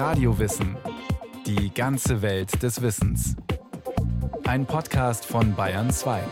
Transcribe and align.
Radiowissen. 0.00 0.78
Die 1.44 1.74
ganze 1.74 2.22
Welt 2.22 2.62
des 2.62 2.80
Wissens. 2.80 3.36
Ein 4.44 4.64
Podcast 4.64 5.26
von 5.26 5.54
Bayern 5.54 5.90
2. 5.90 6.22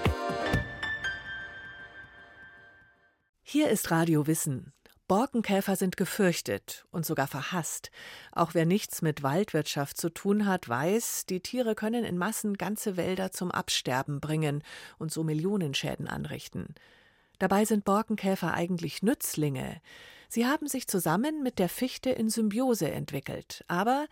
Hier 3.42 3.68
ist 3.68 3.90
Radio 3.90 4.26
Wissen. 4.26 4.72
Borkenkäfer 5.06 5.76
sind 5.76 5.98
gefürchtet 5.98 6.86
und 6.92 7.04
sogar 7.04 7.26
verhasst. 7.26 7.90
Auch 8.32 8.54
wer 8.54 8.64
nichts 8.64 9.02
mit 9.02 9.22
Waldwirtschaft 9.22 9.98
zu 9.98 10.08
tun 10.08 10.46
hat, 10.46 10.66
weiß, 10.66 11.26
die 11.26 11.40
Tiere 11.40 11.74
können 11.74 12.04
in 12.04 12.16
Massen 12.16 12.56
ganze 12.56 12.96
Wälder 12.96 13.32
zum 13.32 13.50
Absterben 13.50 14.20
bringen 14.20 14.62
und 14.98 15.12
so 15.12 15.24
Millionenschäden 15.24 16.08
anrichten. 16.08 16.74
Dabei 17.38 17.66
sind 17.66 17.84
Borkenkäfer 17.84 18.54
eigentlich 18.54 19.02
Nützlinge. 19.02 19.82
Sie 20.28 20.46
haben 20.46 20.68
sich 20.68 20.86
zusammen 20.86 21.42
mit 21.42 21.58
der 21.58 21.70
Fichte 21.70 22.10
in 22.10 22.28
Symbiose 22.28 22.90
entwickelt, 22.90 23.64
aber 23.66 24.06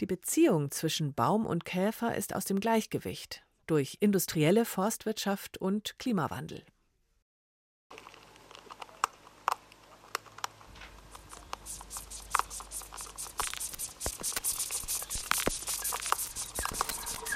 die 0.00 0.06
Beziehung 0.06 0.70
zwischen 0.70 1.12
Baum 1.12 1.44
und 1.44 1.66
Käfer 1.66 2.16
ist 2.16 2.34
aus 2.34 2.46
dem 2.46 2.58
Gleichgewicht 2.58 3.42
durch 3.66 3.98
industrielle 4.00 4.64
Forstwirtschaft 4.64 5.58
und 5.58 5.98
Klimawandel. 5.98 6.64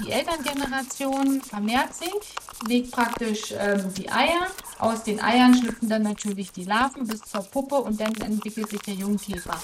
Die 0.01 0.11
Elterngeneration 0.11 1.43
vermehrt 1.43 1.95
sich, 1.95 2.35
legt 2.67 2.91
praktisch 2.93 3.53
ähm, 3.57 3.93
die 3.95 4.11
Eier. 4.11 4.49
Aus 4.83 5.05
den 5.05 5.21
Eiern 5.21 5.55
schlüpfen 5.55 5.89
dann 5.89 6.03
natürlich 6.03 6.51
die 6.51 6.65
Larven 6.65 7.07
bis 7.07 7.21
zur 7.21 7.43
Puppe 7.43 7.77
und 7.77 8.01
dann 8.01 8.13
entwickelt 8.17 8.69
sich 8.69 8.81
der 8.81 8.95
Jungkäfer. 8.95 9.57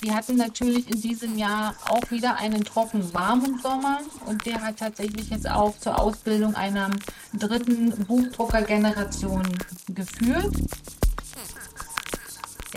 Wir 0.00 0.14
hatten 0.14 0.36
natürlich 0.36 0.88
in 0.88 1.00
diesem 1.00 1.36
Jahr 1.36 1.74
auch 1.88 2.08
wieder 2.12 2.36
einen 2.36 2.62
trocken 2.62 3.12
warmen 3.12 3.58
Sommer 3.58 3.98
und 4.26 4.46
der 4.46 4.62
hat 4.62 4.76
tatsächlich 4.76 5.30
jetzt 5.30 5.50
auch 5.50 5.76
zur 5.76 6.00
Ausbildung 6.00 6.54
einer 6.54 6.90
dritten 7.34 7.90
Buchdruckergeneration 8.06 9.42
geführt. 9.88 10.54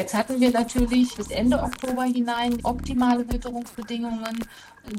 Jetzt 0.02 0.16
hatten 0.16 0.42
wir 0.42 0.50
natürlich 0.50 1.14
bis 1.14 1.30
Ende 1.30 1.62
Oktober 1.62 2.06
hinein 2.06 2.58
optimale 2.64 3.32
Witterungsbedingungen. 3.32 4.48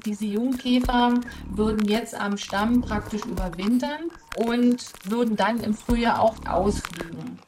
Diese 0.06 0.27
Jungkäfer 0.27 1.14
würden 1.50 1.89
jetzt 1.89 2.14
am 2.14 2.39
Stamm 2.39 2.83
praktisch 2.83 3.25
überwintern 3.25 4.12
und 4.36 4.92
würden 5.03 5.34
dann 5.34 5.59
im 5.59 5.75
Frühjahr 5.75 6.20
auch 6.20 6.36
ausfliegen. 6.47 7.41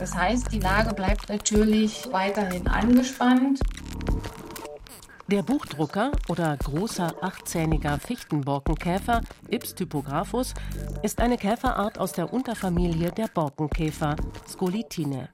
Das 0.00 0.12
heißt, 0.12 0.50
die 0.50 0.58
Lage 0.58 0.92
bleibt 0.94 1.28
natürlich 1.28 2.08
weiterhin 2.10 2.66
angespannt. 2.66 3.60
Der 5.28 5.44
Buchdrucker 5.44 6.10
oder 6.28 6.56
großer 6.56 7.14
achtzähniger 7.20 8.00
Fichtenborkenkäfer 8.00 9.20
Ips 9.48 9.76
typographus 9.76 10.54
ist 11.04 11.20
eine 11.20 11.36
Käferart 11.36 11.98
aus 11.98 12.10
der 12.10 12.32
Unterfamilie 12.32 13.12
der 13.12 13.28
Borkenkäfer 13.28 14.16
Scolitine. 14.48 15.28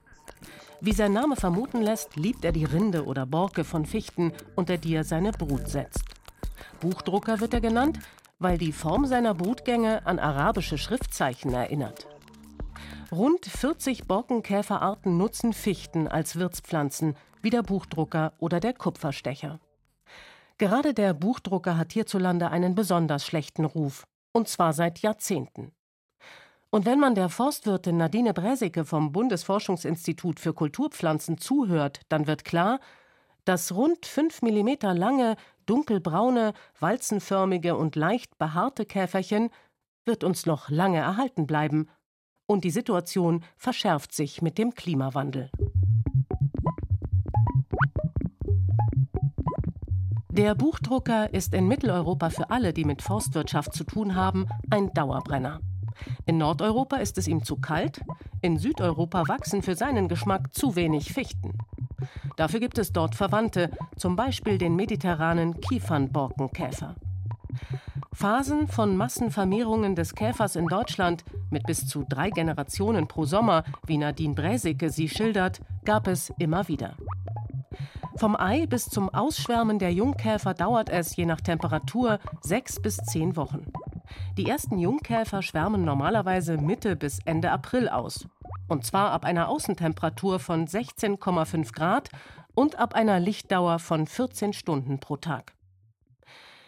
Wie 0.79 0.93
sein 0.93 1.13
Name 1.13 1.35
vermuten 1.35 1.81
lässt, 1.81 2.15
liebt 2.15 2.45
er 2.45 2.51
die 2.51 2.65
Rinde 2.65 3.05
oder 3.05 3.25
Borke 3.25 3.63
von 3.63 3.85
Fichten, 3.85 4.31
unter 4.55 4.77
die 4.77 4.93
er 4.93 5.03
seine 5.03 5.31
Brut 5.31 5.67
setzt. 5.67 6.03
Buchdrucker 6.79 7.39
wird 7.39 7.55
er 7.55 7.61
genannt, 7.61 7.99
weil 8.37 8.59
die 8.59 8.71
Form 8.71 9.05
seiner 9.07 9.33
Brutgänge 9.33 10.05
an 10.05 10.19
arabische 10.19 10.77
Schriftzeichen 10.77 11.51
erinnert. 11.53 12.07
Rund 13.11 13.45
40 13.45 14.05
Borkenkäferarten 14.05 15.17
nutzen 15.17 15.53
Fichten 15.53 16.07
als 16.07 16.35
Wirtspflanzen, 16.35 17.15
wie 17.41 17.49
der 17.49 17.63
Buchdrucker 17.63 18.33
oder 18.37 18.59
der 18.59 18.73
Kupferstecher. 18.73 19.59
Gerade 20.59 20.93
der 20.93 21.13
Buchdrucker 21.13 21.77
hat 21.77 21.93
hierzulande 21.93 22.49
einen 22.49 22.75
besonders 22.75 23.25
schlechten 23.25 23.65
Ruf, 23.65 24.03
und 24.33 24.47
zwar 24.47 24.73
seit 24.73 24.99
Jahrzehnten. 24.99 25.71
Und 26.69 26.85
wenn 26.85 26.99
man 26.99 27.15
der 27.15 27.29
Forstwirtin 27.29 27.97
Nadine 27.97 28.33
Bräsicke 28.33 28.83
vom 28.83 29.13
Bundesforschungsinstitut 29.13 30.39
für 30.39 30.53
Kulturpflanzen 30.53 31.37
zuhört, 31.37 32.01
dann 32.09 32.27
wird 32.27 32.43
klar, 32.43 32.79
das 33.45 33.73
rund 33.73 34.05
5 34.05 34.41
mm 34.41 34.69
lange, 34.93 35.37
dunkelbraune, 35.65 36.53
walzenförmige 36.79 37.77
und 37.77 37.95
leicht 37.95 38.37
behaarte 38.37 38.85
Käferchen 38.85 39.49
wird 40.05 40.25
uns 40.25 40.45
noch 40.45 40.69
lange 40.69 40.97
erhalten 40.97 41.47
bleiben. 41.47 41.87
Und 42.45 42.65
die 42.65 42.71
Situation 42.71 43.43
verschärft 43.55 44.13
sich 44.13 44.41
mit 44.41 44.57
dem 44.57 44.73
Klimawandel. 44.73 45.49
Der 50.29 50.53
Buchdrucker 50.53 51.33
ist 51.33 51.53
in 51.53 51.67
Mitteleuropa 51.67 52.29
für 52.29 52.49
alle, 52.51 52.73
die 52.73 52.85
mit 52.85 53.01
Forstwirtschaft 53.01 53.73
zu 53.73 53.85
tun 53.85 54.15
haben, 54.15 54.47
ein 54.69 54.93
Dauerbrenner. 54.93 55.61
In 56.25 56.37
Nordeuropa 56.37 56.97
ist 56.97 57.17
es 57.17 57.27
ihm 57.27 57.43
zu 57.43 57.57
kalt, 57.57 58.01
in 58.41 58.57
Südeuropa 58.57 59.27
wachsen 59.27 59.61
für 59.61 59.75
seinen 59.75 60.07
Geschmack 60.07 60.53
zu 60.53 60.75
wenig 60.75 61.13
Fichten. 61.13 61.57
Dafür 62.35 62.59
gibt 62.59 62.77
es 62.77 62.93
dort 62.93 63.15
Verwandte, 63.15 63.71
zum 63.95 64.15
Beispiel 64.15 64.57
den 64.57 64.75
mediterranen 64.75 65.59
Kiefernborkenkäfer. 65.59 66.95
Phasen 68.13 68.67
von 68.67 68.97
Massenvermehrungen 68.97 69.95
des 69.95 70.15
Käfers 70.15 70.55
in 70.55 70.67
Deutschland 70.67 71.23
mit 71.51 71.63
bis 71.67 71.87
zu 71.87 72.03
drei 72.07 72.29
Generationen 72.29 73.07
pro 73.07 73.25
Sommer, 73.25 73.63
wie 73.85 73.97
Nadine 73.97 74.33
Bräsicke 74.33 74.89
sie 74.89 75.07
schildert, 75.07 75.61
gab 75.85 76.07
es 76.07 76.33
immer 76.39 76.67
wieder. 76.67 76.95
Vom 78.15 78.35
Ei 78.35 78.65
bis 78.65 78.85
zum 78.85 79.09
Ausschwärmen 79.09 79.77
der 79.77 79.93
Jungkäfer 79.93 80.55
dauert 80.55 80.89
es, 80.89 81.15
je 81.15 81.27
nach 81.27 81.41
Temperatur, 81.41 82.17
sechs 82.41 82.81
bis 82.81 82.97
zehn 82.97 83.35
Wochen. 83.35 83.71
Die 84.37 84.47
ersten 84.47 84.77
Jungkäfer 84.77 85.41
schwärmen 85.41 85.83
normalerweise 85.83 86.57
Mitte 86.57 86.95
bis 86.95 87.19
Ende 87.25 87.51
April 87.51 87.89
aus. 87.89 88.27
Und 88.67 88.85
zwar 88.85 89.11
ab 89.11 89.25
einer 89.25 89.49
Außentemperatur 89.49 90.39
von 90.39 90.67
16,5 90.67 91.73
Grad 91.73 92.09
und 92.53 92.77
ab 92.77 92.93
einer 92.93 93.19
Lichtdauer 93.19 93.79
von 93.79 94.07
14 94.07 94.53
Stunden 94.53 94.99
pro 94.99 95.17
Tag. 95.17 95.53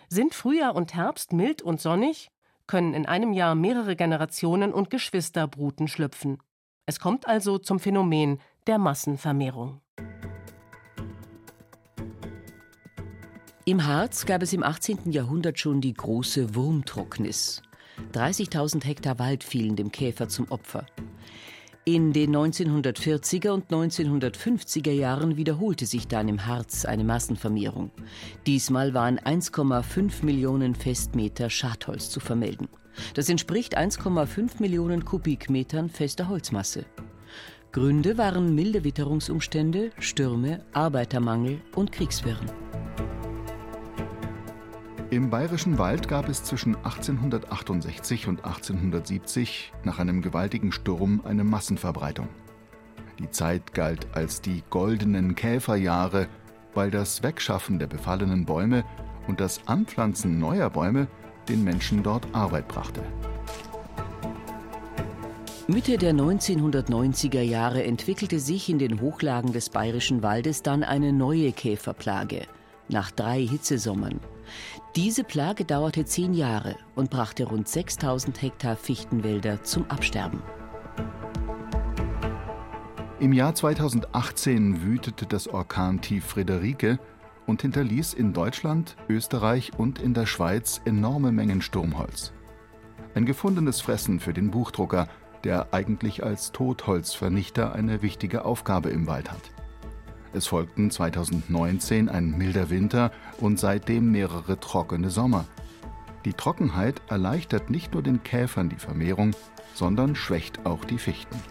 Sind 0.08 0.34
Frühjahr 0.34 0.76
und 0.76 0.96
Herbst 0.96 1.34
mild 1.34 1.62
und 1.62 1.80
sonnig, 1.80 2.32
können 2.68 2.94
in 2.94 3.06
einem 3.06 3.34
Jahr 3.34 3.56
mehrere 3.56 3.96
Generationen 3.96 4.74
und 4.74 4.90
Geschwisterbruten 4.90 5.88
schlüpfen. 5.88 6.38
Es 6.86 7.00
kommt 7.00 7.28
also 7.28 7.58
zum 7.58 7.80
Phänomen 7.80 8.40
der 8.68 8.78
Massenvermehrung. 8.78 9.82
Im 13.70 13.86
Harz 13.86 14.26
gab 14.26 14.42
es 14.42 14.52
im 14.52 14.64
18. 14.64 15.12
Jahrhundert 15.12 15.60
schon 15.60 15.80
die 15.80 15.94
große 15.94 16.56
Wurmtrocknis. 16.56 17.62
30.000 18.14 18.84
Hektar 18.84 19.20
Wald 19.20 19.44
fielen 19.44 19.76
dem 19.76 19.92
Käfer 19.92 20.28
zum 20.28 20.50
Opfer. 20.50 20.88
In 21.86 22.12
den 22.12 22.36
1940er 22.36 23.52
und 23.52 23.68
1950er 23.68 24.90
Jahren 24.90 25.38
wiederholte 25.38 25.86
sich 25.86 26.08
dann 26.08 26.30
im 26.30 26.48
Harz 26.48 26.84
eine 26.86 27.04
Massenvermehrung. 27.04 27.92
Diesmal 28.48 28.96
waren 28.96 29.20
1,5 29.20 30.26
Millionen 30.26 30.74
Festmeter 30.74 31.52
Schadholz 31.52 32.10
zu 32.10 32.20
vermelden. 32.20 32.70
Das 33.14 33.30
entspricht 33.30 33.78
1,5 33.78 34.54
Millionen 34.62 35.06
Kubikmetern 35.06 35.92
fester 35.92 36.28
Holzmasse. 36.28 36.88
Gründe 37.72 38.18
waren 38.18 38.56
milde 38.56 38.84
Witterungsumstände, 38.84 39.92
Stürme, 40.00 40.66
Arbeitermangel 40.74 41.62
und 41.76 41.92
Kriegswirren. 41.92 42.50
Im 45.12 45.32
Bayerischen 45.32 45.80
Wald 45.80 46.08
gab 46.08 46.30
es 46.30 46.44
zwischen 46.44 46.76
1868 46.76 48.28
und 48.28 48.46
1870 48.46 49.74
nach 49.84 49.98
einem 49.98 50.22
gewaltigen 50.22 50.72
Sturm 50.72 51.22
eine 51.26 51.44
Massenverbreitung. 51.44 52.28
Die 53.18 53.32
Zeit 53.32 53.74
galt 53.74 54.06
als 54.14 54.40
die 54.40 54.62
goldenen 54.70 55.34
Käferjahre, 55.34 56.28
weil 56.76 56.92
das 56.92 57.24
Wegschaffen 57.24 57.80
der 57.80 57.88
befallenen 57.88 58.46
Bäume 58.46 58.84
und 59.28 59.40
das 59.40 59.68
Anpflanzen 59.68 60.38
neuer 60.38 60.70
Bäume 60.70 61.08
den 61.48 61.64
Menschen 61.64 62.04
dort 62.04 62.28
Arbeit 62.34 62.68
brachte. 62.68 63.02
Mitte 65.68 65.98
der 65.98 66.14
1990er 66.14 67.42
Jahre 67.42 67.84
entwickelte 67.84 68.40
sich 68.40 68.70
in 68.70 68.78
den 68.78 69.02
Hochlagen 69.02 69.54
des 69.54 69.72
Bayerischen 69.72 70.22
Waldes 70.22 70.62
dann 70.62 70.84
eine 70.84 71.14
neue 71.14 71.52
Käferplage. 71.52 72.44
Nach 72.90 73.10
drei 73.12 73.46
Hitzesommern. 73.46 74.20
Diese 74.96 75.24
Plage 75.24 75.66
dauerte 75.66 76.04
zehn 76.04 76.34
Jahre 76.34 76.76
und 76.96 77.12
brachte 77.12 77.44
rund 77.46 77.68
6000 77.68 78.42
Hektar 78.42 78.76
Fichtenwälder 78.76 79.62
zum 79.62 79.86
Absterben. 79.88 80.42
Im 83.20 83.32
Jahr 83.32 83.54
2018 83.54 84.82
wütete 84.82 85.28
das 85.28 85.48
Orkantief 85.48 86.26
Friederike 86.26 86.98
und 87.46 87.62
hinterließ 87.62 88.16
in 88.16 88.34
Deutschland, 88.34 88.96
Österreich 89.08 89.74
und 89.78 90.00
in 90.00 90.16
der 90.16 90.26
Schweiz 90.26 90.82
enorme 90.86 91.32
Mengen 91.32 91.62
Sturmholz. 91.62 92.34
Ein 93.14 93.26
gefundenes 93.26 93.82
Fressen 93.82 94.20
für 94.20 94.34
den 94.34 94.50
Buchdrucker, 94.50 95.08
der 95.44 95.72
eigentlich 95.72 96.24
als 96.24 96.52
Totholzvernichter 96.52 97.74
eine 97.74 98.02
wichtige 98.02 98.44
Aufgabe 98.44 98.90
im 98.90 99.06
Wald 99.06 99.32
hat. 99.32 99.52
Es 100.32 100.46
folgten 100.46 100.92
2019 100.92 102.08
ein 102.08 102.38
milder 102.38 102.70
Winter 102.70 103.12
und 103.40 103.60
seitdem 103.60 104.12
mehrere 104.12 104.60
trockene 104.60 105.10
Sommer. 105.10 105.46
Die 106.26 106.34
Trockenheit 106.34 107.02
erleichtert 107.10 107.70
nicht 107.70 107.94
nur 107.94 108.04
den 108.04 108.24
Käfern 108.24 108.70
die 108.70 108.76
Vermehrung, 108.76 109.32
sondern 109.74 110.16
schwächt 110.16 110.66
auch 110.66 110.86
die 110.86 111.00
Fichten. 111.00 111.42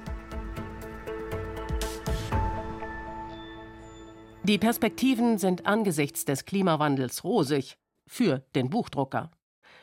Die 4.44 4.56
Perspektiven 4.56 5.36
sind 5.36 5.66
angesichts 5.66 6.24
des 6.24 6.46
Klimawandels 6.46 7.22
rosig 7.22 7.76
für 8.06 8.42
den 8.54 8.70
Buchdrucker. 8.70 9.30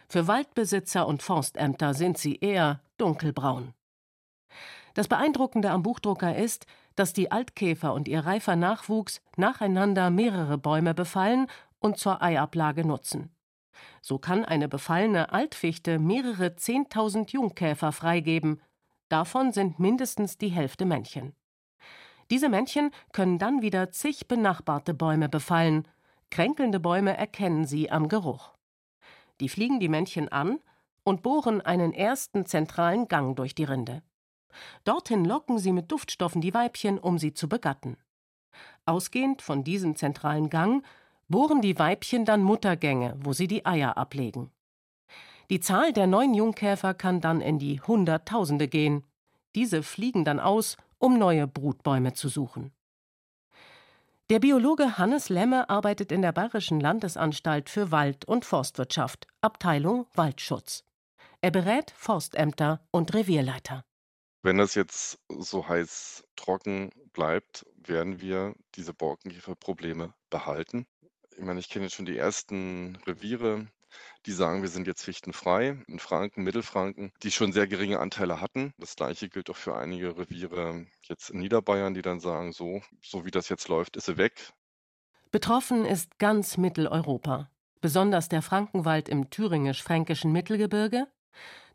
Für 0.07 0.27
Waldbesitzer 0.27 1.05
und 1.05 1.21
Forstämter 1.21 1.93
sind 1.93 2.17
sie 2.17 2.37
eher 2.37 2.81
dunkelbraun. 2.97 3.74
Das 4.95 5.09
Beeindruckende 5.09 5.71
am 5.71 5.83
Buchdrucker 5.83 6.35
ist, 6.37 6.65
dass 6.95 7.11
die 7.11 7.29
Altkäfer 7.29 7.93
und 7.93 8.07
ihr 8.07 8.21
reifer 8.21 8.55
Nachwuchs 8.55 9.21
nacheinander 9.35 10.09
mehrere 10.09 10.57
Bäume 10.57 10.93
befallen 10.93 11.47
und 11.79 11.97
zur 11.97 12.21
Eiablage 12.23 12.87
nutzen. 12.87 13.29
So 14.01 14.17
kann 14.19 14.45
eine 14.45 14.69
befallene 14.69 15.33
Altfichte 15.33 15.99
mehrere 15.99 16.55
Zehntausend 16.55 17.33
Jungkäfer 17.33 17.91
freigeben. 17.91 18.61
Davon 19.09 19.51
sind 19.51 19.79
mindestens 19.79 20.37
die 20.37 20.47
Hälfte 20.47 20.85
Männchen. 20.85 21.35
Diese 22.31 22.47
Männchen 22.47 22.91
können 23.11 23.37
dann 23.37 23.61
wieder 23.61 23.91
zig 23.91 24.29
benachbarte 24.29 24.93
Bäume 24.93 25.27
befallen. 25.27 25.85
Kränkelnde 26.31 26.79
Bäume 26.79 27.17
erkennen 27.17 27.65
sie 27.65 27.91
am 27.91 28.07
Geruch. 28.07 28.53
Die 29.41 29.49
fliegen 29.49 29.81
die 29.81 29.89
Männchen 29.89 30.29
an 30.29 30.59
und 31.03 31.21
bohren 31.21 31.59
einen 31.59 31.93
ersten 31.93 32.45
zentralen 32.45 33.09
Gang 33.09 33.35
durch 33.35 33.53
die 33.53 33.65
Rinde. 33.65 34.01
Dorthin 34.83 35.25
locken 35.25 35.59
sie 35.59 35.71
mit 35.71 35.91
Duftstoffen 35.91 36.41
die 36.41 36.53
Weibchen, 36.53 36.97
um 36.99 37.17
sie 37.17 37.33
zu 37.33 37.49
begatten. 37.49 37.97
Ausgehend 38.85 39.41
von 39.41 39.63
diesem 39.63 39.95
zentralen 39.95 40.49
Gang 40.49 40.85
bohren 41.27 41.61
die 41.61 41.77
Weibchen 41.77 42.25
dann 42.25 42.43
Muttergänge, 42.43 43.15
wo 43.19 43.33
sie 43.33 43.47
die 43.47 43.65
Eier 43.65 43.97
ablegen. 43.97 44.51
Die 45.49 45.59
Zahl 45.59 45.93
der 45.93 46.07
neuen 46.07 46.33
Jungkäfer 46.33 46.93
kann 46.93 47.21
dann 47.21 47.41
in 47.41 47.59
die 47.59 47.79
Hunderttausende 47.79 48.67
gehen. 48.67 49.05
Diese 49.53 49.83
fliegen 49.83 50.25
dann 50.25 50.39
aus, 50.39 50.77
um 50.97 51.17
neue 51.17 51.47
Brutbäume 51.47 52.13
zu 52.13 52.29
suchen. 52.29 52.71
Der 54.31 54.39
Biologe 54.39 54.97
Hannes 54.97 55.29
Lemme 55.29 55.69
arbeitet 55.69 56.11
in 56.11 56.23
der 56.23 56.31
Bayerischen 56.31 56.79
Landesanstalt 56.79 57.69
für 57.69 57.91
Wald- 57.91 58.25
und 58.25 58.43
Forstwirtschaft, 58.43 59.27
Abteilung 59.41 60.07
Waldschutz. 60.15 60.83
Er 61.41 61.51
berät 61.51 61.91
Forstämter 61.91 62.81
und 62.89 63.13
Revierleiter. 63.13 63.85
Wenn 64.45 64.59
das 64.59 64.75
jetzt 64.75 65.17
so 65.27 65.67
heiß 65.67 66.23
trocken 66.35 66.91
bleibt, 67.13 67.65
werden 67.77 68.21
wir 68.21 68.53
diese 68.75 68.93
Borkenkäferprobleme 68.93 70.13
behalten. 70.29 70.85
Ich 71.35 71.43
meine, 71.43 71.59
ich 71.59 71.67
kenne 71.67 71.85
jetzt 71.85 71.95
schon 71.95 72.05
die 72.05 72.15
ersten 72.15 72.95
Reviere, 73.07 73.65
die 74.27 74.31
sagen, 74.31 74.61
wir 74.61 74.69
sind 74.69 74.85
jetzt 74.85 75.03
fichtenfrei 75.03 75.83
in 75.87 75.97
Franken, 75.97 76.43
Mittelfranken, 76.43 77.11
die 77.23 77.31
schon 77.31 77.53
sehr 77.53 77.65
geringe 77.65 77.97
Anteile 77.97 78.39
hatten. 78.39 78.71
Das 78.77 78.95
gleiche 78.95 79.29
gilt 79.29 79.49
auch 79.49 79.55
für 79.55 79.75
einige 79.75 80.15
Reviere 80.15 80.85
jetzt 81.01 81.31
in 81.31 81.39
Niederbayern, 81.39 81.95
die 81.95 82.03
dann 82.03 82.19
sagen, 82.19 82.51
so, 82.51 82.83
so 83.01 83.25
wie 83.25 83.31
das 83.31 83.49
jetzt 83.49 83.67
läuft, 83.67 83.97
ist 83.97 84.05
sie 84.05 84.17
weg. 84.17 84.53
Betroffen 85.31 85.85
ist 85.85 86.19
ganz 86.19 86.57
Mitteleuropa, 86.57 87.49
besonders 87.81 88.29
der 88.29 88.43
Frankenwald 88.43 89.09
im 89.09 89.31
thüringisch-fränkischen 89.31 90.31
Mittelgebirge, 90.31 91.07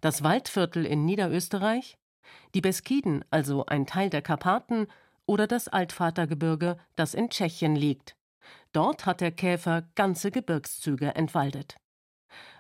das 0.00 0.22
Waldviertel 0.22 0.86
in 0.86 1.04
Niederösterreich, 1.04 1.96
die 2.54 2.60
Beskiden, 2.60 3.24
also 3.30 3.66
ein 3.66 3.86
Teil 3.86 4.10
der 4.10 4.22
Karpaten, 4.22 4.86
oder 5.26 5.46
das 5.46 5.68
Altvatergebirge, 5.68 6.76
das 6.96 7.14
in 7.14 7.30
Tschechien 7.30 7.76
liegt. 7.76 8.16
Dort 8.72 9.06
hat 9.06 9.20
der 9.20 9.32
Käfer 9.32 9.88
ganze 9.94 10.30
Gebirgszüge 10.30 11.14
entwaldet. 11.14 11.76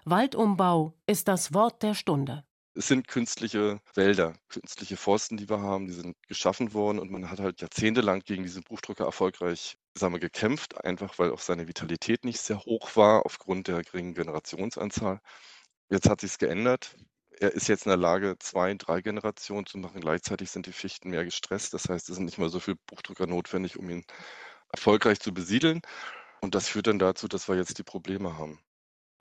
Waldumbau 0.04 0.94
ist 1.06 1.28
das 1.28 1.52
Wort 1.52 1.82
der 1.82 1.94
Stunde. 1.94 2.44
Es 2.74 2.86
sind 2.86 3.08
künstliche 3.08 3.80
Wälder, 3.94 4.34
künstliche 4.48 4.96
Forsten, 4.96 5.36
die 5.36 5.48
wir 5.48 5.60
haben, 5.60 5.86
die 5.86 5.92
sind 5.92 6.16
geschaffen 6.28 6.72
worden 6.72 7.00
und 7.00 7.10
man 7.10 7.28
hat 7.28 7.40
halt 7.40 7.60
jahrzehntelang 7.60 8.20
gegen 8.20 8.44
diesen 8.44 8.62
Buchdrucker 8.62 9.04
erfolgreich 9.04 9.76
sagen 9.94 10.14
wir, 10.14 10.20
gekämpft, 10.20 10.84
einfach 10.84 11.18
weil 11.18 11.32
auch 11.32 11.40
seine 11.40 11.66
Vitalität 11.66 12.24
nicht 12.24 12.40
sehr 12.40 12.60
hoch 12.60 12.94
war 12.96 13.26
aufgrund 13.26 13.68
der 13.68 13.82
geringen 13.82 14.14
Generationsanzahl. 14.14 15.20
Jetzt 15.88 16.08
hat 16.08 16.20
sich 16.20 16.32
es 16.32 16.38
geändert. 16.38 16.96
Er 17.42 17.52
ist 17.52 17.68
jetzt 17.68 17.86
in 17.86 17.90
der 17.90 17.96
Lage, 17.96 18.36
zwei, 18.38 18.74
drei 18.74 19.00
Generationen 19.00 19.64
zu 19.64 19.78
machen. 19.78 20.02
Gleichzeitig 20.02 20.50
sind 20.50 20.66
die 20.66 20.72
Fichten 20.72 21.08
mehr 21.08 21.24
gestresst. 21.24 21.72
Das 21.72 21.88
heißt, 21.88 22.10
es 22.10 22.16
sind 22.16 22.26
nicht 22.26 22.36
mehr 22.36 22.50
so 22.50 22.60
viele 22.60 22.76
Buchdrücker 22.86 23.26
notwendig, 23.26 23.78
um 23.78 23.88
ihn 23.88 24.04
erfolgreich 24.70 25.20
zu 25.20 25.32
besiedeln. 25.32 25.80
Und 26.42 26.54
das 26.54 26.68
führt 26.68 26.86
dann 26.86 26.98
dazu, 26.98 27.28
dass 27.28 27.48
wir 27.48 27.56
jetzt 27.56 27.78
die 27.78 27.82
Probleme 27.82 28.36
haben. 28.36 28.58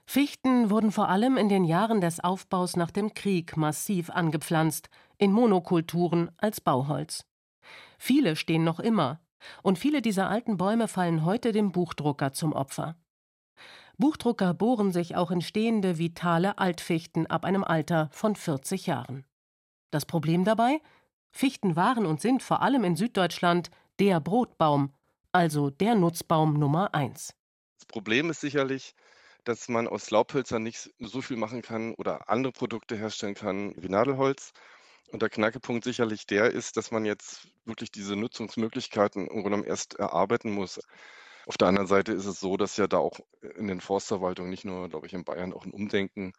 Fichten 0.04 0.68
wurden 0.68 0.92
vor 0.92 1.08
allem 1.08 1.38
in 1.38 1.48
den 1.48 1.64
Jahren 1.64 2.02
des 2.02 2.20
Aufbaus 2.20 2.76
nach 2.76 2.90
dem 2.90 3.14
Krieg 3.14 3.56
massiv 3.56 4.10
angepflanzt, 4.10 4.90
in 5.16 5.32
Monokulturen 5.32 6.30
als 6.36 6.60
Bauholz. 6.60 7.24
Viele 7.98 8.36
stehen 8.36 8.64
noch 8.64 8.80
immer, 8.80 9.20
und 9.62 9.78
viele 9.78 10.02
dieser 10.02 10.28
alten 10.28 10.56
Bäume 10.56 10.88
fallen 10.88 11.24
heute 11.24 11.52
dem 11.52 11.72
Buchdrucker 11.72 12.32
zum 12.32 12.52
Opfer. 12.52 12.96
Buchdrucker 14.00 14.54
bohren 14.54 14.92
sich 14.92 15.14
auch 15.14 15.30
in 15.30 15.42
stehende, 15.42 15.98
vitale 15.98 16.58
Altfichten 16.58 17.26
ab 17.26 17.44
einem 17.44 17.64
Alter 17.64 18.08
von 18.12 18.34
40 18.34 18.86
Jahren. 18.86 19.24
Das 19.90 20.06
Problem 20.06 20.44
dabei? 20.44 20.80
Fichten 21.30 21.76
waren 21.76 22.06
und 22.06 22.20
sind 22.20 22.42
vor 22.42 22.62
allem 22.62 22.82
in 22.82 22.96
Süddeutschland 22.96 23.70
der 23.98 24.20
Brotbaum 24.20 24.92
also 25.32 25.70
der 25.70 25.94
Nutzbaum 25.94 26.54
Nummer 26.54 26.94
eins. 26.94 27.34
Das 27.78 27.86
Problem 27.86 28.30
ist 28.30 28.40
sicherlich, 28.40 28.94
dass 29.44 29.68
man 29.68 29.88
aus 29.88 30.10
Laubhölzern 30.10 30.62
nicht 30.62 30.90
so 30.98 31.22
viel 31.22 31.36
machen 31.36 31.62
kann 31.62 31.94
oder 31.94 32.28
andere 32.28 32.52
Produkte 32.52 32.96
herstellen 32.96 33.34
kann 33.34 33.74
wie 33.76 33.88
Nadelholz. 33.88 34.52
Und 35.12 35.22
der 35.22 35.30
Knackepunkt 35.30 35.84
sicherlich 35.84 36.26
der 36.26 36.50
ist, 36.50 36.76
dass 36.76 36.90
man 36.90 37.04
jetzt 37.04 37.48
wirklich 37.64 37.90
diese 37.90 38.16
Nutzungsmöglichkeiten 38.16 39.26
im 39.28 39.42
Grunde 39.42 39.66
erst 39.66 39.94
erarbeiten 39.94 40.50
muss. 40.52 40.80
Auf 41.46 41.56
der 41.56 41.68
anderen 41.68 41.86
Seite 41.86 42.12
ist 42.12 42.26
es 42.26 42.40
so, 42.40 42.56
dass 42.56 42.76
ja 42.76 42.86
da 42.86 42.98
auch 42.98 43.20
in 43.56 43.66
den 43.66 43.80
Forstverwaltungen, 43.80 44.50
nicht 44.50 44.64
nur, 44.64 44.88
glaube 44.88 45.06
ich, 45.06 45.14
in 45.14 45.24
Bayern, 45.24 45.52
auch 45.52 45.64
ein 45.64 45.72
Umdenken 45.72 46.32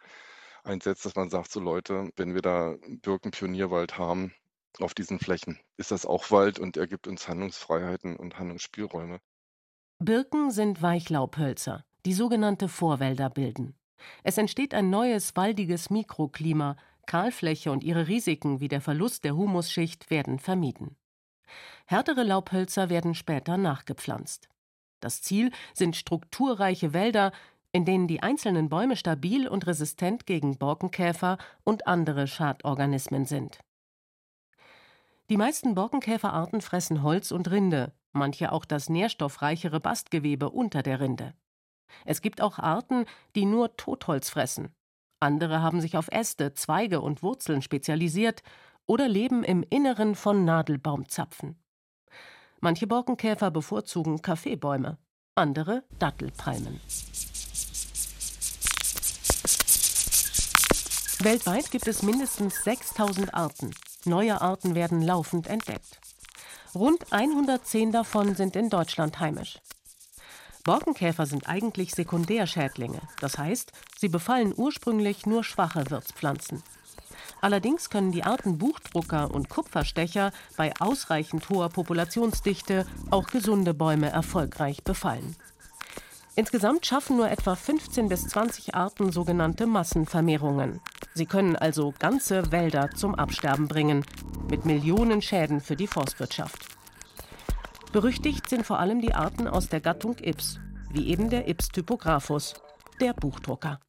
einsetzt, 0.64 1.06
dass 1.06 1.16
man 1.16 1.30
sagt, 1.30 1.52
so 1.52 1.60
Leute, 1.60 2.10
wenn 2.16 2.34
wir 2.34 2.42
da 2.42 2.76
Birkenpionierwald 2.88 3.98
haben, 3.98 4.34
auf 4.80 4.94
diesen 4.94 5.20
Flächen 5.20 5.60
ist 5.78 5.92
das 5.92 6.06
auch 6.06 6.32
Wald 6.32 6.60
und 6.60 6.78
er 6.78 6.88
gibt 6.88 7.08
uns 7.08 7.28
Handlungsfreiheiten 7.28 8.16
und 8.16 8.40
Handlungsspielräume. 8.40 9.20
Birken 10.00 10.52
sind 10.52 10.82
Weichlaubhölzer, 10.82 11.86
die 12.06 12.14
sogenannte 12.14 12.70
Vorwälder 12.70 13.30
bilden. 13.30 13.76
Es 14.24 14.38
entsteht 14.38 14.74
ein 14.74 14.90
neues 14.90 15.36
waldiges 15.36 15.90
Mikroklima, 15.90 16.78
Kahlfläche 17.06 17.72
und 17.72 17.84
ihre 17.84 18.08
Risiken 18.08 18.60
wie 18.60 18.68
der 18.68 18.82
Verlust 18.82 19.24
der 19.26 19.36
Humusschicht 19.36 20.10
werden 20.10 20.40
vermieden. 20.40 20.96
Härtere 21.86 22.24
Laubhölzer 22.24 22.90
werden 22.90 23.14
später 23.14 23.58
nachgepflanzt. 23.58 24.48
Das 25.02 25.22
Ziel 25.22 25.52
sind 25.74 25.98
strukturreiche 25.98 26.94
Wälder, 26.94 27.32
in 27.74 27.86
denen 27.86 28.08
die 28.08 28.24
einzelnen 28.24 28.70
Bäume 28.70 28.96
stabil 28.96 29.48
und 29.48 29.68
resistent 29.68 30.26
gegen 30.26 30.58
Borkenkäfer 30.58 31.38
und 31.64 31.88
andere 31.88 32.28
Schadorganismen 32.28 33.26
sind. 33.26 33.60
Die 35.30 35.38
meisten 35.38 35.76
Borkenkäferarten 35.76 36.62
fressen 36.62 37.04
Holz 37.04 37.32
und 37.32 37.50
Rinde, 37.50 37.94
manche 38.12 38.52
auch 38.52 38.66
das 38.66 38.90
nährstoffreichere 38.90 39.80
Bastgewebe 39.80 40.50
unter 40.50 40.84
der 40.84 41.00
Rinde. 41.00 41.34
Es 42.06 42.22
gibt 42.22 42.42
auch 42.42 42.60
Arten, 42.60 43.06
die 43.36 43.46
nur 43.46 43.76
Totholz 43.78 44.30
fressen. 44.30 44.74
Andere 45.20 45.62
haben 45.62 45.82
sich 45.82 45.98
auf 45.98 46.10
Äste, 46.12 46.54
Zweige 46.54 47.00
und 47.00 47.24
Wurzeln 47.24 47.62
spezialisiert 47.62 48.44
oder 48.86 49.08
leben 49.08 49.44
im 49.44 49.64
Inneren 49.70 50.16
von 50.16 50.44
Nadelbaumzapfen. 50.44 51.61
Manche 52.64 52.86
Borkenkäfer 52.86 53.50
bevorzugen 53.50 54.22
Kaffeebäume, 54.22 55.00
andere 55.34 55.84
Dattelpalmen. 55.98 56.80
Weltweit 61.24 61.72
gibt 61.72 61.88
es 61.88 62.04
mindestens 62.04 62.64
6000 62.64 63.34
Arten. 63.34 63.72
Neue 64.06 64.40
Arten 64.42 64.76
werden 64.76 65.02
laufend 65.02 65.48
entdeckt. 65.48 66.00
Rund 66.76 67.12
110 67.12 67.92
davon 67.92 68.36
sind 68.36 68.56
in 68.56 68.70
Deutschland 68.70 69.20
heimisch. 69.20 69.60
Borkenkäfer 70.64 71.26
sind 71.26 71.50
eigentlich 71.50 71.96
Sekundärschädlinge, 71.96 73.02
das 73.20 73.40
heißt, 73.40 73.72
sie 73.98 74.10
befallen 74.10 74.54
ursprünglich 74.56 75.26
nur 75.26 75.44
schwache 75.44 75.90
Wirtspflanzen. 75.90 76.62
Allerdings 77.40 77.90
können 77.90 78.12
die 78.12 78.24
Arten 78.24 78.58
Buchdrucker 78.58 79.32
und 79.32 79.50
Kupferstecher 79.50 80.32
bei 80.58 80.74
ausreichend 80.80 81.50
hoher 81.50 81.70
Populationsdichte 81.70 82.86
auch 83.10 83.28
gesunde 83.28 83.74
Bäume 83.74 84.10
erfolgreich 84.10 84.84
befallen. 84.84 85.36
Insgesamt 86.36 86.86
schaffen 86.86 87.18
nur 87.18 87.30
etwa 87.30 87.56
15 87.56 88.08
bis 88.08 88.28
20 88.28 88.74
Arten 88.74 89.12
sogenannte 89.12 89.68
Massenvermehrungen. 89.68 90.80
Sie 91.14 91.26
können 91.26 91.58
also 91.58 91.94
ganze 92.00 92.52
Wälder 92.52 92.90
zum 92.92 93.16
Absterben 93.16 93.68
bringen, 93.68 94.06
mit 94.50 94.66
Millionen 94.66 95.22
Schäden 95.22 95.60
für 95.60 95.76
die 95.76 95.88
Forstwirtschaft. 95.88 96.68
Berüchtigt 97.92 98.50
sind 98.50 98.66
vor 98.66 98.80
allem 98.80 99.02
die 99.02 99.14
Arten 99.14 99.48
aus 99.48 99.68
der 99.68 99.82
Gattung 99.82 100.16
Ips, 100.22 100.60
wie 100.92 101.10
eben 101.10 101.30
der 101.30 101.50
Ips 101.50 101.68
typographus, 101.68 102.54
der 103.02 103.14
Buchdrucker. 103.14 103.82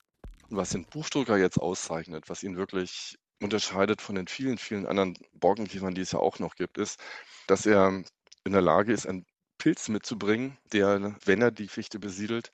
Was 0.51 0.71
den 0.71 0.85
Buchdrucker 0.85 1.37
jetzt 1.39 1.59
auszeichnet, 1.59 2.29
was 2.29 2.43
ihn 2.43 2.57
wirklich 2.57 3.17
unterscheidet 3.43 4.01
von 4.01 4.15
den 4.15 4.27
vielen, 4.27 4.59
vielen 4.59 4.87
anderen 4.87 5.17
Borkenkäfern, 5.35 5.95
die 5.95 6.03
es 6.03 6.13
ja 6.13 6.19
auch 6.19 6.39
noch 6.39 6.57
gibt, 6.57 6.79
ist, 6.79 7.01
dass 7.47 7.67
er 7.67 8.03
in 8.45 8.53
der 8.53 8.63
Lage 8.63 8.93
ist, 8.93 9.07
einen 9.07 9.27
Pilz 9.59 9.89
mitzubringen, 9.89 10.59
der, 10.73 11.17
wenn 11.25 11.43
er 11.43 11.51
die 11.51 11.69
Fichte 11.69 11.99
besiedelt, 11.99 12.51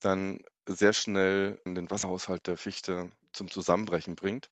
dann 0.00 0.40
sehr 0.66 0.92
schnell 0.92 1.60
den 1.66 1.90
Wasserhaushalt 1.90 2.46
der 2.46 2.56
Fichte 2.56 3.10
zum 3.32 3.50
Zusammenbrechen 3.50 4.14
bringt. 4.14 4.50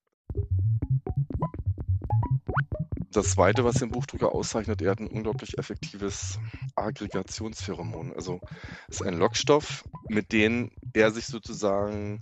Das 3.11 3.31
Zweite, 3.31 3.63
was 3.63 3.75
den 3.75 3.91
Buchdrucker 3.91 4.33
auszeichnet, 4.33 4.81
er 4.81 4.91
hat 4.91 4.99
ein 4.99 5.07
unglaublich 5.07 5.57
effektives 5.57 6.37
Aggregationspheromon. 6.75 8.13
Also 8.13 8.41
es 8.89 8.99
ist 8.99 9.07
ein 9.07 9.17
Lockstoff, 9.17 9.85
mit 10.09 10.31
dem 10.33 10.69
er 10.93 11.11
sich 11.11 11.25
sozusagen 11.25 12.21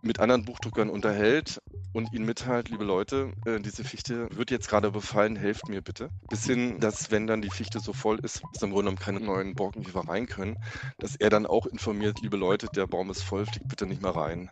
mit 0.00 0.20
anderen 0.20 0.44
Buchdruckern 0.44 0.90
unterhält 0.90 1.60
und 1.92 2.12
ihnen 2.12 2.24
mitteilt, 2.24 2.68
liebe 2.68 2.84
Leute, 2.84 3.32
äh, 3.44 3.60
diese 3.60 3.84
Fichte 3.84 4.28
wird 4.36 4.50
jetzt 4.50 4.68
gerade 4.68 4.90
befallen, 4.90 5.36
helft 5.36 5.68
mir 5.68 5.82
bitte. 5.82 6.10
Bis 6.28 6.46
hin, 6.46 6.80
dass 6.80 7.10
wenn 7.10 7.26
dann 7.26 7.42
die 7.42 7.50
Fichte 7.50 7.80
so 7.80 7.92
voll 7.92 8.18
ist, 8.20 8.42
dass 8.52 8.62
im 8.62 8.70
Grunde 8.70 8.90
genommen 8.90 8.98
keine 8.98 9.20
neuen 9.20 9.54
Borkenkäfer 9.54 10.08
rein 10.08 10.26
können, 10.26 10.56
dass 10.98 11.16
er 11.16 11.30
dann 11.30 11.46
auch 11.46 11.66
informiert, 11.66 12.20
liebe 12.20 12.36
Leute, 12.36 12.68
der 12.74 12.86
Baum 12.86 13.10
ist 13.10 13.22
voll, 13.22 13.46
fliegt 13.46 13.68
bitte 13.68 13.86
nicht 13.86 14.02
mehr 14.02 14.16
rein. 14.16 14.50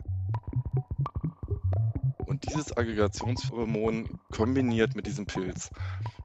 Und 2.25 2.47
dieses 2.49 2.75
Aggregationspheromon 2.75 4.07
kombiniert 4.31 4.95
mit 4.95 5.05
diesem 5.05 5.25
Pilz 5.25 5.71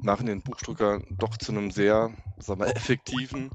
machen 0.01 0.27
den 0.27 0.43
Buchdrucker 0.43 1.01
doch 1.19 1.37
zu 1.37 1.53
einem 1.53 1.71
sehr 1.71 2.15
sagen 2.39 2.61
wir, 2.61 2.69
effektiven 2.77 3.51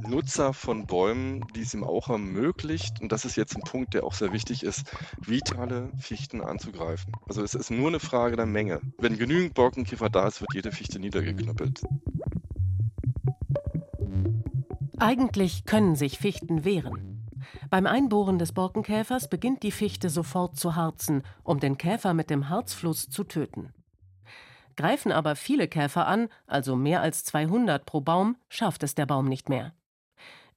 Nutzer 0.00 0.52
von 0.52 0.86
Bäumen, 0.86 1.44
die 1.54 1.62
es 1.62 1.74
ihm 1.74 1.84
auch 1.84 2.08
ermöglicht, 2.08 3.00
und 3.00 3.12
das 3.12 3.24
ist 3.24 3.36
jetzt 3.36 3.56
ein 3.56 3.62
Punkt, 3.62 3.94
der 3.94 4.04
auch 4.04 4.14
sehr 4.14 4.32
wichtig 4.32 4.62
ist, 4.62 4.90
vitale 5.20 5.90
Fichten 5.98 6.40
anzugreifen. 6.40 7.12
Also 7.28 7.42
es 7.42 7.54
ist 7.54 7.70
nur 7.70 7.88
eine 7.88 8.00
Frage 8.00 8.36
der 8.36 8.46
Menge. 8.46 8.80
Wenn 8.98 9.18
genügend 9.18 9.54
Borkenkäfer 9.54 10.10
da 10.10 10.28
ist, 10.28 10.40
wird 10.40 10.54
jede 10.54 10.72
Fichte 10.72 10.98
niedergeknüppelt. 10.98 11.82
Eigentlich 14.98 15.66
können 15.66 15.94
sich 15.94 16.18
Fichten 16.18 16.64
wehren. 16.64 17.28
Beim 17.70 17.86
Einbohren 17.86 18.38
des 18.38 18.52
Borkenkäfers 18.52 19.28
beginnt 19.28 19.62
die 19.62 19.70
Fichte 19.70 20.08
sofort 20.08 20.56
zu 20.56 20.74
harzen, 20.74 21.22
um 21.42 21.60
den 21.60 21.78
Käfer 21.78 22.14
mit 22.14 22.30
dem 22.30 22.48
Harzfluss 22.48 23.08
zu 23.08 23.24
töten. 23.24 23.72
Greifen 24.76 25.10
aber 25.10 25.36
viele 25.36 25.68
Käfer 25.68 26.06
an, 26.06 26.28
also 26.46 26.76
mehr 26.76 27.00
als 27.00 27.24
200 27.24 27.86
pro 27.86 28.00
Baum, 28.00 28.36
schafft 28.48 28.82
es 28.82 28.94
der 28.94 29.06
Baum 29.06 29.26
nicht 29.26 29.48
mehr. 29.48 29.72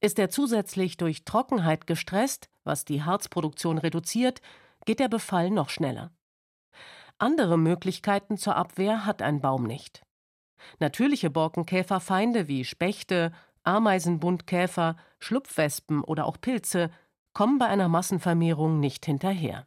Ist 0.00 0.18
er 0.18 0.30
zusätzlich 0.30 0.96
durch 0.96 1.24
Trockenheit 1.24 1.86
gestresst, 1.86 2.48
was 2.64 2.84
die 2.84 3.02
Harzproduktion 3.02 3.78
reduziert, 3.78 4.40
geht 4.86 4.98
der 4.98 5.08
Befall 5.08 5.50
noch 5.50 5.68
schneller. 5.68 6.10
Andere 7.18 7.58
Möglichkeiten 7.58 8.38
zur 8.38 8.56
Abwehr 8.56 9.04
hat 9.04 9.20
ein 9.20 9.42
Baum 9.42 9.64
nicht. 9.64 10.02
Natürliche 10.78 11.28
Borkenkäferfeinde 11.28 12.48
wie 12.48 12.64
Spechte, 12.64 13.32
Ameisenbuntkäfer, 13.62 14.96
Schlupfwespen 15.18 16.02
oder 16.02 16.24
auch 16.24 16.40
Pilze 16.40 16.90
kommen 17.34 17.58
bei 17.58 17.66
einer 17.66 17.88
Massenvermehrung 17.88 18.80
nicht 18.80 19.04
hinterher. 19.04 19.66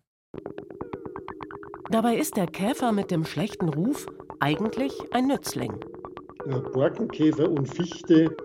Dabei 1.90 2.16
ist 2.16 2.38
der 2.38 2.48
Käfer 2.48 2.92
mit 2.92 3.12
dem 3.12 3.24
schlechten 3.24 3.70
Ruf 3.70 4.08
eigentlich 4.40 4.94
ein 5.14 5.28
Nützling. 5.28 5.80
Borkenkäfer 6.74 7.50
und 7.50 7.68
Fichte 7.68 8.36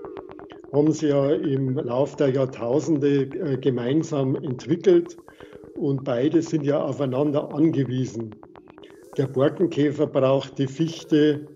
haben 0.73 0.93
sich 0.93 1.11
ja 1.11 1.31
im 1.33 1.77
Laufe 1.77 2.17
der 2.17 2.31
Jahrtausende 2.31 3.23
äh, 3.23 3.57
gemeinsam 3.57 4.37
entwickelt 4.37 5.17
und 5.77 6.05
beide 6.05 6.43
sind 6.43 6.65
ja 6.65 6.83
aufeinander 6.83 7.51
angewiesen. 7.53 8.35
Der 9.17 9.27
Borkenkäfer 9.27 10.07
braucht 10.07 10.59
die 10.59 10.67
Fichte 10.67 11.47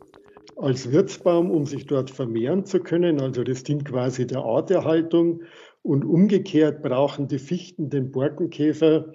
als 0.56 0.90
Wirtsbaum, 0.90 1.50
um 1.50 1.66
sich 1.66 1.86
dort 1.86 2.10
vermehren 2.10 2.64
zu 2.64 2.80
können. 2.80 3.20
Also 3.20 3.42
das 3.42 3.62
dient 3.62 3.84
quasi 3.84 4.26
der 4.26 4.40
Arterhaltung. 4.40 5.42
Und 5.82 6.04
umgekehrt 6.04 6.82
brauchen 6.82 7.26
die 7.26 7.40
Fichten 7.40 7.90
den 7.90 8.12
Borkenkäfer, 8.12 9.12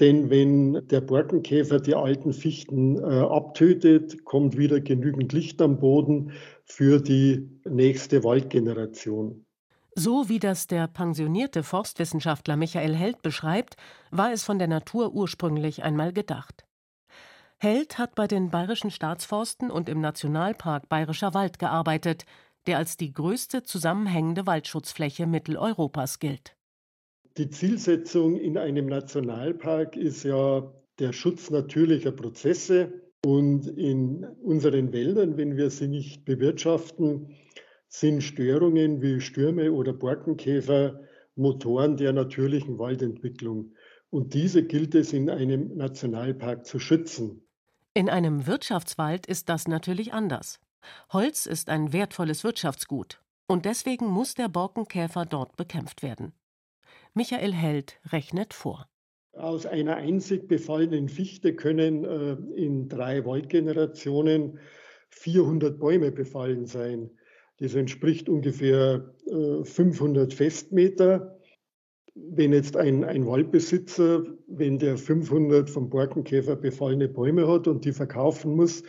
denn 0.00 0.30
wenn 0.30 0.86
der 0.88 1.02
Borkenkäfer 1.02 1.80
die 1.80 1.94
alten 1.94 2.32
Fichten 2.32 2.96
äh, 2.96 3.02
abtötet, 3.02 4.24
kommt 4.24 4.56
wieder 4.56 4.80
genügend 4.80 5.32
Licht 5.32 5.60
am 5.60 5.78
Boden 5.78 6.32
für 6.70 7.00
die 7.00 7.48
nächste 7.64 8.22
Waldgeneration. 8.24 9.44
So 9.94 10.28
wie 10.28 10.38
das 10.38 10.68
der 10.68 10.86
pensionierte 10.86 11.62
Forstwissenschaftler 11.62 12.56
Michael 12.56 12.94
Held 12.94 13.20
beschreibt, 13.22 13.76
war 14.10 14.32
es 14.32 14.44
von 14.44 14.58
der 14.58 14.68
Natur 14.68 15.12
ursprünglich 15.12 15.82
einmal 15.82 16.12
gedacht. 16.12 16.64
Held 17.58 17.98
hat 17.98 18.14
bei 18.14 18.28
den 18.28 18.50
Bayerischen 18.50 18.92
Staatsforsten 18.92 19.70
und 19.70 19.88
im 19.88 20.00
Nationalpark 20.00 20.88
Bayerischer 20.88 21.34
Wald 21.34 21.58
gearbeitet, 21.58 22.24
der 22.68 22.78
als 22.78 22.96
die 22.96 23.12
größte 23.12 23.64
zusammenhängende 23.64 24.46
Waldschutzfläche 24.46 25.26
Mitteleuropas 25.26 26.20
gilt. 26.20 26.54
Die 27.36 27.48
Zielsetzung 27.50 28.36
in 28.36 28.58
einem 28.58 28.86
Nationalpark 28.86 29.96
ist 29.96 30.22
ja 30.22 30.72
der 30.98 31.12
Schutz 31.12 31.50
natürlicher 31.50 32.12
Prozesse. 32.12 33.07
Und 33.28 33.66
in 33.66 34.24
unseren 34.42 34.90
Wäldern, 34.94 35.36
wenn 35.36 35.58
wir 35.58 35.68
sie 35.68 35.86
nicht 35.86 36.24
bewirtschaften, 36.24 37.36
sind 37.86 38.22
Störungen 38.22 39.02
wie 39.02 39.20
Stürme 39.20 39.70
oder 39.70 39.92
Borkenkäfer 39.92 40.98
Motoren 41.36 41.98
der 41.98 42.14
natürlichen 42.14 42.78
Waldentwicklung. 42.78 43.74
Und 44.08 44.32
diese 44.32 44.64
gilt 44.64 44.94
es 44.94 45.12
in 45.12 45.28
einem 45.28 45.76
Nationalpark 45.76 46.64
zu 46.64 46.78
schützen. 46.78 47.46
In 47.92 48.08
einem 48.08 48.46
Wirtschaftswald 48.46 49.26
ist 49.26 49.50
das 49.50 49.68
natürlich 49.68 50.14
anders. 50.14 50.58
Holz 51.12 51.44
ist 51.44 51.68
ein 51.68 51.92
wertvolles 51.92 52.44
Wirtschaftsgut 52.44 53.20
und 53.46 53.66
deswegen 53.66 54.06
muss 54.06 54.36
der 54.36 54.48
Borkenkäfer 54.48 55.26
dort 55.26 55.54
bekämpft 55.58 56.02
werden. 56.02 56.32
Michael 57.12 57.52
Held 57.52 58.00
rechnet 58.10 58.54
vor. 58.54 58.88
Aus 59.38 59.66
einer 59.66 59.96
einzig 59.96 60.48
befallenen 60.48 61.08
Fichte 61.08 61.54
können 61.54 62.04
äh, 62.04 62.36
in 62.54 62.88
drei 62.88 63.24
Waldgenerationen 63.24 64.58
400 65.10 65.78
Bäume 65.78 66.12
befallen 66.12 66.66
sein. 66.66 67.10
Das 67.58 67.74
entspricht 67.74 68.28
ungefähr 68.28 69.14
äh, 69.26 69.64
500 69.64 70.34
Festmeter 70.34 71.38
wenn 72.32 72.52
jetzt 72.52 72.76
ein, 72.76 73.04
ein 73.04 73.26
Waldbesitzer, 73.26 74.24
wenn 74.46 74.78
der 74.78 74.96
500 74.96 75.70
vom 75.70 75.88
Borkenkäfer 75.88 76.56
befallene 76.56 77.08
Bäume 77.08 77.46
hat 77.46 77.68
und 77.68 77.84
die 77.84 77.92
verkaufen 77.92 78.56
muss, 78.56 78.82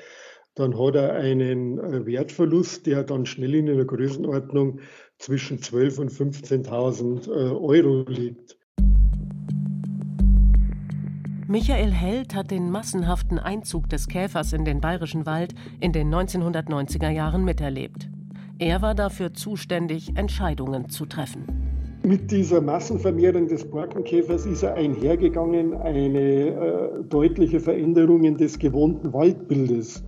dann 0.56 0.78
hat 0.78 0.96
er 0.96 1.14
einen 1.14 1.80
äh, 1.80 2.06
Wertverlust, 2.06 2.86
der 2.86 3.04
dann 3.04 3.26
schnell 3.26 3.56
in 3.56 3.70
einer 3.70 3.86
Größenordnung 3.86 4.80
zwischen 5.18 5.60
12.000 5.60 6.00
und 6.02 6.12
15.000 6.12 7.28
äh, 7.28 7.52
Euro 7.52 8.06
liegt. 8.10 8.59
Michael 11.52 11.90
Held 11.90 12.36
hat 12.36 12.52
den 12.52 12.70
massenhaften 12.70 13.40
Einzug 13.40 13.90
des 13.90 14.08
Käfers 14.08 14.54
in 14.54 14.66
den 14.66 14.82
bayerischen 14.82 15.26
Wald 15.26 15.56
in 15.80 15.92
den 15.92 16.14
1990er 16.14 17.10
Jahren 17.10 17.44
miterlebt. 17.44 18.08
Er 18.60 18.84
war 18.84 18.94
dafür 18.94 19.34
zuständig, 19.34 20.16
Entscheidungen 20.16 20.90
zu 20.90 21.08
treffen. 21.08 21.46
Mit 22.04 22.30
dieser 22.30 22.62
Massenvermehrung 22.62 23.48
des 23.48 23.68
Borkenkäfers 23.68 24.46
ist 24.46 24.62
er 24.62 24.76
einhergegangen 24.76 25.74
eine 25.74 26.20
äh, 26.20 27.04
deutliche 27.10 27.60
Veränderung 27.60 28.38
des 28.38 28.60
gewohnten 28.60 29.12
Waldbildes. 29.12 30.04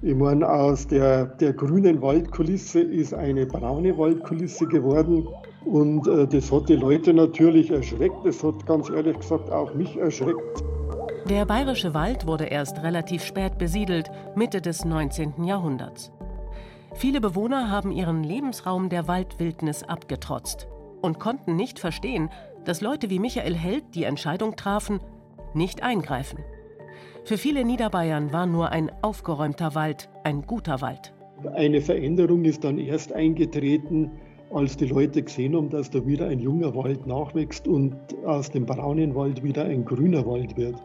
Ich 0.00 0.14
meine, 0.14 0.48
aus 0.50 0.86
der, 0.86 1.26
der 1.26 1.52
grünen 1.52 2.00
Waldkulisse 2.00 2.80
ist 2.80 3.12
eine 3.12 3.44
braune 3.44 3.98
Waldkulisse 3.98 4.64
geworden 4.64 5.28
und 5.64 6.06
äh, 6.06 6.26
das 6.26 6.50
hat 6.50 6.68
die 6.68 6.76
Leute 6.76 7.12
natürlich 7.12 7.70
erschreckt. 7.70 8.24
Das 8.24 8.42
hat 8.42 8.66
ganz 8.66 8.88
ehrlich 8.90 9.18
gesagt 9.18 9.50
auch 9.50 9.74
mich 9.74 9.96
erschreckt. 9.96 10.64
Der 11.28 11.44
bayerische 11.44 11.94
Wald 11.94 12.26
wurde 12.26 12.44
erst 12.44 12.82
relativ 12.82 13.24
spät 13.24 13.58
besiedelt, 13.58 14.10
Mitte 14.34 14.60
des 14.60 14.84
19. 14.84 15.44
Jahrhunderts. 15.44 16.12
Viele 16.94 17.20
Bewohner 17.20 17.70
haben 17.70 17.92
ihren 17.92 18.24
Lebensraum 18.24 18.88
der 18.88 19.06
Waldwildnis 19.06 19.84
abgetrotzt 19.84 20.66
und 21.02 21.20
konnten 21.20 21.56
nicht 21.56 21.78
verstehen, 21.78 22.30
dass 22.64 22.80
Leute 22.80 23.10
wie 23.10 23.18
Michael 23.18 23.54
Held 23.54 23.94
die 23.94 24.04
Entscheidung 24.04 24.56
trafen, 24.56 25.00
nicht 25.54 25.82
eingreifen. 25.82 26.40
Für 27.24 27.38
viele 27.38 27.64
Niederbayern 27.64 28.32
war 28.32 28.46
nur 28.46 28.70
ein 28.70 28.90
aufgeräumter 29.02 29.74
Wald 29.74 30.08
ein 30.24 30.42
guter 30.42 30.80
Wald. 30.80 31.12
Eine 31.54 31.80
Veränderung 31.80 32.44
ist 32.44 32.64
dann 32.64 32.78
erst 32.78 33.12
eingetreten, 33.12 34.10
als 34.52 34.76
die 34.76 34.86
Leute 34.86 35.22
gesehen 35.22 35.56
haben, 35.56 35.70
dass 35.70 35.90
da 35.90 36.04
wieder 36.06 36.28
ein 36.28 36.40
junger 36.40 36.74
Wald 36.74 37.06
nachwächst 37.06 37.68
und 37.68 37.96
aus 38.24 38.50
dem 38.50 38.66
braunen 38.66 39.14
Wald 39.14 39.42
wieder 39.42 39.64
ein 39.64 39.84
grüner 39.84 40.26
Wald 40.26 40.56
wird. 40.56 40.76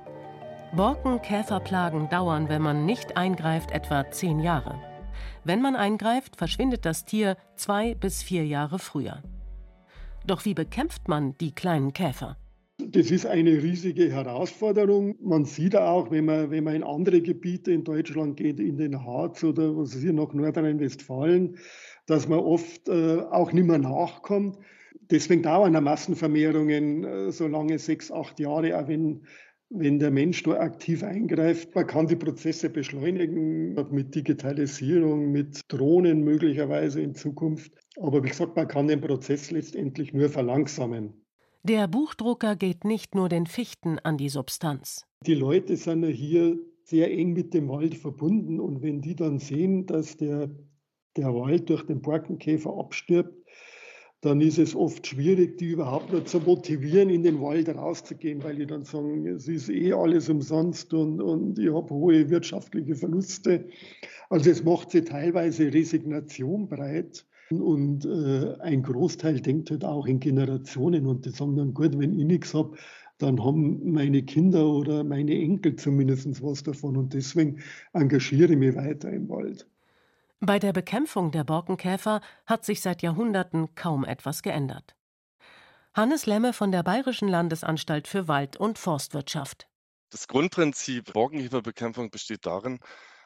Borken-Käferplagen 0.75 2.09
dauern, 2.09 2.49
wenn 2.49 2.61
man 2.61 2.85
nicht 2.85 3.17
eingreift, 3.17 3.71
etwa 3.71 4.09
zehn 4.11 4.39
Jahre. 4.39 4.79
Wenn 5.43 5.61
man 5.61 5.75
eingreift, 5.75 6.35
verschwindet 6.35 6.85
das 6.85 7.05
Tier 7.05 7.37
zwei 7.55 7.95
bis 7.95 8.21
vier 8.21 8.45
Jahre 8.45 8.79
früher. 8.79 9.21
Doch 10.27 10.43
wie 10.45 10.53
bekämpft 10.53 11.07
man 11.07 11.35
die 11.39 11.53
kleinen 11.53 11.93
Käfer? 11.93 12.37
Das 12.77 13.09
ist 13.09 13.25
eine 13.25 13.51
riesige 13.51 14.11
Herausforderung. 14.11 15.15
Man 15.21 15.45
sieht 15.45 15.77
auch, 15.77 16.11
wenn 16.11 16.25
man, 16.25 16.51
wenn 16.51 16.65
man 16.65 16.75
in 16.75 16.83
andere 16.83 17.21
Gebiete 17.21 17.71
in 17.71 17.85
Deutschland 17.85 18.35
geht, 18.35 18.59
in 18.59 18.77
den 18.77 19.05
Harz 19.05 19.43
oder 19.43 19.77
was 19.77 19.95
ist 19.95 20.01
hier 20.01 20.11
nach 20.11 20.33
Nordrhein-Westfalen, 20.33 21.57
dass 22.05 22.27
man 22.27 22.39
oft 22.39 22.87
äh, 22.87 23.19
auch 23.31 23.51
nicht 23.51 23.65
mehr 23.65 23.77
nachkommt. 23.79 24.57
Deswegen 25.11 25.43
dauern 25.43 25.83
Massenvermehrungen 25.83 27.03
äh, 27.03 27.31
so 27.31 27.47
lange, 27.47 27.79
sechs, 27.79 28.11
acht 28.11 28.39
Jahre, 28.39 28.79
auch 28.79 28.87
wenn, 28.87 29.23
wenn 29.69 29.99
der 29.99 30.11
Mensch 30.11 30.43
da 30.43 30.53
aktiv 30.53 31.03
eingreift. 31.03 31.75
Man 31.75 31.87
kann 31.87 32.07
die 32.07 32.15
Prozesse 32.15 32.69
beschleunigen 32.69 33.75
mit 33.91 34.15
Digitalisierung, 34.15 35.31
mit 35.31 35.61
Drohnen 35.67 36.23
möglicherweise 36.23 37.01
in 37.01 37.15
Zukunft. 37.15 37.71
Aber 37.99 38.23
wie 38.23 38.29
gesagt, 38.29 38.55
man 38.55 38.67
kann 38.67 38.87
den 38.87 39.01
Prozess 39.01 39.51
letztendlich 39.51 40.13
nur 40.13 40.29
verlangsamen. 40.29 41.13
Der 41.63 41.87
Buchdrucker 41.87 42.55
geht 42.55 42.83
nicht 42.85 43.15
nur 43.15 43.27
den 43.27 43.47
Fichten 43.47 43.97
an 43.97 44.17
die 44.17 44.29
Substanz. 44.29 45.03
Die 45.25 45.33
Leute 45.33 45.77
sind 45.77 46.03
ja 46.03 46.09
hier 46.09 46.59
sehr 46.83 47.11
eng 47.11 47.33
mit 47.33 47.55
dem 47.55 47.67
Wald 47.69 47.95
verbunden 47.95 48.59
und 48.59 48.83
wenn 48.83 49.01
die 49.01 49.15
dann 49.15 49.39
sehen, 49.39 49.87
dass 49.87 50.17
der, 50.17 50.51
der 51.17 51.33
Wald 51.33 51.69
durch 51.69 51.83
den 51.85 52.01
Borkenkäfer 52.01 52.77
abstirbt, 52.77 53.33
dann 54.21 54.41
ist 54.41 54.57
es 54.57 54.75
oft 54.75 55.05
schwierig, 55.05 55.57
die 55.59 55.71
überhaupt 55.71 56.11
noch 56.11 56.23
zu 56.23 56.39
motivieren, 56.39 57.09
in 57.09 57.21
den 57.21 57.39
Wald 57.41 57.69
rauszugehen, 57.69 58.43
weil 58.43 58.55
die 58.55 58.65
dann 58.65 58.83
sagen, 58.83 59.27
es 59.27 59.47
ist 59.47 59.69
eh 59.69 59.93
alles 59.93 60.29
umsonst 60.29 60.93
und, 60.95 61.21
und 61.21 61.59
ich 61.59 61.71
habe 61.71 61.89
hohe 61.91 62.29
wirtschaftliche 62.29 62.95
Verluste. 62.95 63.67
Also 64.31 64.49
es 64.49 64.63
macht 64.63 64.91
sie 64.91 65.03
teilweise 65.03 65.71
Resignation 65.71 66.67
breit. 66.67 67.25
Und 67.51 68.05
äh, 68.05 68.55
ein 68.61 68.81
Großteil 68.81 69.39
denkt 69.39 69.69
halt 69.69 69.85
auch 69.85 70.07
in 70.07 70.19
Generationen 70.19 71.05
und 71.05 71.25
die 71.25 71.29
sagen 71.29 71.55
dann, 71.55 71.75
gut, 71.75 71.97
wenn 71.99 72.17
ich 72.17 72.25
nichts 72.25 72.55
habe, 72.55 72.75
dann 73.19 73.43
haben 73.43 73.91
meine 73.91 74.23
Kinder 74.23 74.67
oder 74.67 75.03
meine 75.03 75.35
Enkel 75.35 75.75
zumindest 75.75 76.41
was 76.41 76.63
davon. 76.63 76.97
Und 76.97 77.13
deswegen 77.13 77.59
engagiere 77.93 78.53
ich 78.53 78.57
mich 78.57 78.75
weiter 78.75 79.11
im 79.11 79.29
Wald. 79.29 79.67
Bei 80.45 80.59
der 80.59 80.73
Bekämpfung 80.73 81.31
der 81.31 81.43
Borkenkäfer 81.43 82.21
hat 82.45 82.65
sich 82.65 82.79
seit 82.83 83.01
Jahrhunderten 83.01 83.73
kaum 83.73 84.05
etwas 84.05 84.43
geändert. 84.43 84.95
Hannes 85.95 86.27
Lemme 86.27 86.53
von 86.53 86.71
der 86.71 86.83
Bayerischen 86.83 87.27
Landesanstalt 87.27 88.07
für 88.07 88.27
Wald- 88.27 88.55
und 88.55 88.77
Forstwirtschaft. 88.77 89.67
Das 90.11 90.27
Grundprinzip 90.27 91.13
Borkenkäferbekämpfung 91.13 92.11
besteht 92.11 92.45
darin, 92.45 92.79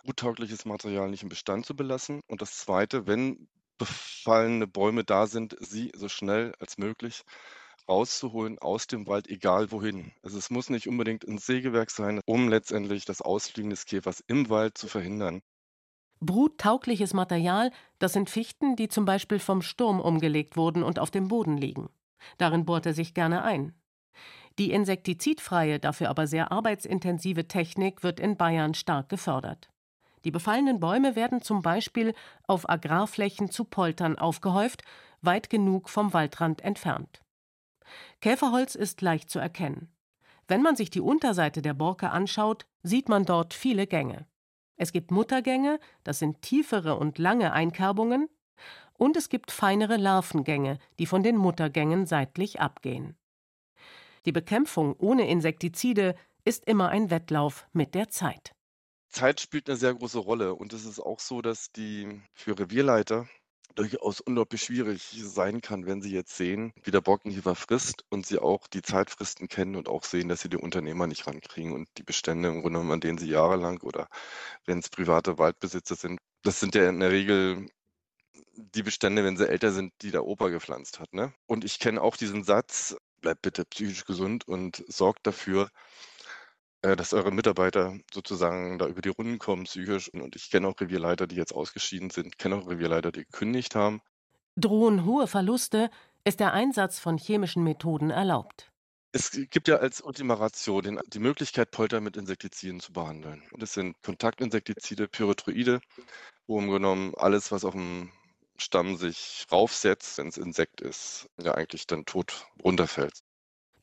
guttaugliches 0.05 0.63
Material 0.63 1.09
nicht 1.09 1.23
im 1.23 1.27
Bestand 1.27 1.65
zu 1.65 1.75
belassen. 1.75 2.21
Und 2.27 2.41
das 2.41 2.57
Zweite, 2.57 3.05
wenn 3.05 3.49
befallene 3.77 4.65
Bäume 4.65 5.03
da 5.03 5.27
sind, 5.27 5.57
sie 5.59 5.91
so 5.93 6.07
schnell 6.07 6.53
als 6.59 6.77
möglich 6.77 7.23
rauszuholen 7.89 8.59
aus 8.59 8.87
dem 8.87 9.07
Wald, 9.07 9.27
egal 9.27 9.73
wohin. 9.73 10.13
Also 10.23 10.37
es 10.37 10.49
muss 10.49 10.69
nicht 10.69 10.87
unbedingt 10.87 11.27
ein 11.27 11.37
Sägewerk 11.37 11.91
sein, 11.91 12.21
um 12.25 12.47
letztendlich 12.47 13.03
das 13.03 13.21
Ausfliegen 13.21 13.71
des 13.71 13.83
Käfers 13.83 14.23
im 14.25 14.47
Wald 14.49 14.77
zu 14.77 14.87
verhindern. 14.87 15.41
Bruttaugliches 16.21 17.13
Material, 17.13 17.71
das 17.97 18.13
sind 18.13 18.29
Fichten, 18.29 18.75
die 18.75 18.89
zum 18.89 19.05
Beispiel 19.05 19.39
vom 19.39 19.61
Sturm 19.61 20.01
umgelegt 20.01 20.57
wurden 20.57 20.83
und 20.83 20.99
auf 20.99 21.11
dem 21.11 21.27
Boden 21.29 21.57
liegen. 21.57 21.89
Darin 22.37 22.65
bohrt 22.65 22.85
er 22.85 22.93
sich 22.93 23.13
gerne 23.13 23.43
ein. 23.43 23.73
Die 24.57 24.71
insektizidfreie, 24.71 25.79
dafür 25.79 26.09
aber 26.09 26.27
sehr 26.27 26.51
arbeitsintensive 26.51 27.47
Technik 27.47 28.03
wird 28.03 28.19
in 28.19 28.35
Bayern 28.35 28.73
stark 28.73 29.07
gefördert. 29.07 29.69
Die 30.25 30.31
befallenen 30.31 30.81
Bäume 30.81 31.15
werden 31.15 31.41
zum 31.41 31.61
Beispiel 31.61 32.13
auf 32.45 32.69
Agrarflächen 32.69 33.49
zu 33.49 33.63
Poltern 33.63 34.17
aufgehäuft, 34.17 34.83
weit 35.21 35.49
genug 35.49 35.89
vom 35.89 36.11
Waldrand 36.13 36.61
entfernt. 36.61 37.21
Käferholz 38.19 38.75
ist 38.75 39.01
leicht 39.01 39.29
zu 39.29 39.39
erkennen. 39.39 39.89
Wenn 40.49 40.61
man 40.61 40.75
sich 40.75 40.89
die 40.89 41.01
Unterseite 41.01 41.61
der 41.61 41.73
Borke 41.73 42.09
anschaut, 42.09 42.65
sieht 42.83 43.07
man 43.07 43.23
dort 43.23 43.53
viele 43.53 43.87
Gänge. 43.87 44.27
Es 44.79 44.93
gibt 44.93 45.11
Muttergänge, 45.11 45.77
das 46.05 46.19
sind 46.19 46.41
tiefere 46.41 46.95
und 46.95 47.17
lange 47.17 47.51
Einkerbungen, 47.51 48.29
und 48.93 49.17
es 49.17 49.29
gibt 49.29 49.51
feinere 49.51 49.97
Larvengänge, 49.97 50.79
die 50.99 51.05
von 51.05 51.21
den 51.21 51.37
Muttergängen 51.37 52.05
seitlich 52.05 52.59
abgehen. 52.59 53.15
Die 54.25 54.31
Bekämpfung 54.31 54.95
ohne 54.97 55.29
Insektizide 55.29 56.15
ist 56.45 56.65
immer 56.65 56.89
ein 56.89 57.09
Wettlauf 57.09 57.67
mit 57.73 57.93
der 57.93 58.09
Zeit. 58.09 58.53
Zeit 59.09 59.41
spielt 59.41 59.69
eine 59.69 59.77
sehr 59.77 59.93
große 59.93 60.19
Rolle 60.19 60.55
und 60.55 60.71
es 60.71 60.85
ist 60.85 60.99
auch 60.99 61.19
so, 61.19 61.41
dass 61.41 61.71
die 61.71 62.21
für 62.33 62.57
Revierleiter 62.57 63.27
durchaus 63.75 64.19
unglaublich 64.19 64.61
schwierig 64.61 65.01
sein 65.23 65.61
kann, 65.61 65.85
wenn 65.85 66.01
sie 66.01 66.11
jetzt 66.11 66.35
sehen, 66.35 66.73
wie 66.83 66.91
der 66.91 67.01
Borkenkäfer 67.01 67.55
frisst 67.55 68.03
und 68.09 68.25
sie 68.25 68.39
auch 68.39 68.67
die 68.67 68.81
Zeitfristen 68.81 69.47
kennen 69.47 69.75
und 69.75 69.87
auch 69.87 70.03
sehen, 70.03 70.29
dass 70.29 70.41
sie 70.41 70.49
die 70.49 70.57
Unternehmer 70.57 71.07
nicht 71.07 71.27
rankriegen 71.27 71.73
und 71.73 71.87
die 71.97 72.03
Bestände 72.03 72.49
im 72.49 72.61
Grunde 72.61 72.79
genommen, 72.79 72.91
an 72.91 73.01
denen 73.01 73.17
sie 73.17 73.29
jahrelang 73.29 73.81
oder 73.81 74.09
wenn 74.65 74.79
es 74.79 74.89
private 74.89 75.37
Waldbesitzer 75.37 75.95
sind, 75.95 76.19
das 76.43 76.59
sind 76.59 76.75
ja 76.75 76.89
in 76.89 76.99
der 76.99 77.11
Regel 77.11 77.69
die 78.55 78.83
Bestände, 78.83 79.23
wenn 79.23 79.37
sie 79.37 79.47
älter 79.47 79.71
sind, 79.71 79.93
die 80.01 80.11
der 80.11 80.25
Opa 80.25 80.49
gepflanzt 80.49 80.99
hat. 80.99 81.13
Ne? 81.13 81.33
Und 81.47 81.63
ich 81.63 81.79
kenne 81.79 82.01
auch 82.01 82.17
diesen 82.17 82.43
Satz, 82.43 82.97
bleibt 83.21 83.41
bitte 83.41 83.65
psychisch 83.65 84.05
gesund 84.05 84.47
und 84.47 84.83
sorgt 84.87 85.25
dafür, 85.27 85.69
dass 86.81 87.13
eure 87.13 87.31
Mitarbeiter 87.31 87.97
sozusagen 88.13 88.77
da 88.79 88.87
über 88.87 89.01
die 89.01 89.09
Runden 89.09 89.39
kommen 89.39 89.65
psychisch. 89.65 90.09
Und 90.13 90.35
ich 90.35 90.49
kenne 90.49 90.67
auch 90.67 90.79
Revierleiter, 90.79 91.27
die 91.27 91.35
jetzt 91.35 91.53
ausgeschieden 91.53 92.09
sind, 92.09 92.37
kenne 92.37 92.55
auch 92.55 92.69
Revierleiter, 92.69 93.11
die 93.11 93.25
gekündigt 93.25 93.75
haben. 93.75 94.01
Drohen 94.55 95.05
hohe 95.05 95.27
Verluste, 95.27 95.89
ist 96.25 96.39
der 96.39 96.53
Einsatz 96.53 96.99
von 96.99 97.17
chemischen 97.17 97.63
Methoden 97.63 98.09
erlaubt. 98.09 98.71
Es 99.11 99.31
gibt 99.49 99.67
ja 99.67 99.77
als 99.77 100.01
Ultima 100.01 100.35
Ratio 100.35 100.81
den, 100.81 100.99
die 101.07 101.19
Möglichkeit, 101.19 101.71
Polter 101.71 101.99
mit 101.99 102.15
Insektiziden 102.15 102.79
zu 102.79 102.93
behandeln. 102.93 103.43
Und 103.51 103.63
das 103.63 103.73
sind 103.73 103.95
Kontaktinsektizide, 104.03 105.07
Pyrethroide, 105.07 105.79
wo 106.45 106.59
im 106.59 106.69
genommen 106.69 107.13
alles, 107.17 107.51
was 107.51 107.65
auf 107.65 107.73
dem 107.73 108.11
Stamm 108.57 108.97
sich 108.97 109.47
raufsetzt, 109.51 110.17
wenn 110.17 110.27
es 110.27 110.37
Insekt 110.37 110.81
ist, 110.81 111.27
ja 111.41 111.55
eigentlich 111.55 111.87
dann 111.87 112.05
tot 112.05 112.45
runterfällt. 112.63 113.19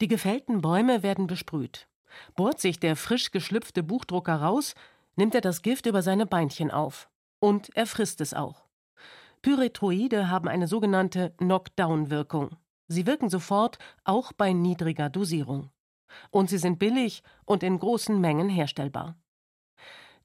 Die 0.01 0.09
gefällten 0.09 0.61
Bäume 0.61 1.03
werden 1.03 1.27
besprüht. 1.27 1.89
Bohrt 2.35 2.61
sich 2.61 2.81
der 2.81 2.97
frisch 2.97 3.31
geschlüpfte 3.31 3.83
Buchdrucker 3.83 4.37
raus, 4.37 4.75
nimmt 5.17 5.35
er 5.35 5.41
das 5.41 5.63
Gift 5.63 5.87
über 5.87 6.03
seine 6.03 6.27
Beinchen 6.27 6.71
auf. 6.71 7.09
Und 7.41 7.75
er 7.77 7.87
frisst 7.87 8.21
es 8.21 8.35
auch. 8.35 8.67
Pyrethroide 9.43 10.29
haben 10.29 10.49
eine 10.49 10.67
sogenannte 10.67 11.31
Knockdown-Wirkung. 11.39 12.57
Sie 12.89 13.07
wirken 13.07 13.29
sofort, 13.29 13.79
auch 14.05 14.33
bei 14.33 14.53
niedriger 14.53 15.09
Dosierung. 15.11 15.71
Und 16.31 16.51
sie 16.51 16.59
sind 16.59 16.79
billig 16.79 17.23
und 17.45 17.63
in 17.63 17.79
großen 17.79 18.21
Mengen 18.21 18.49
herstellbar. 18.49 19.17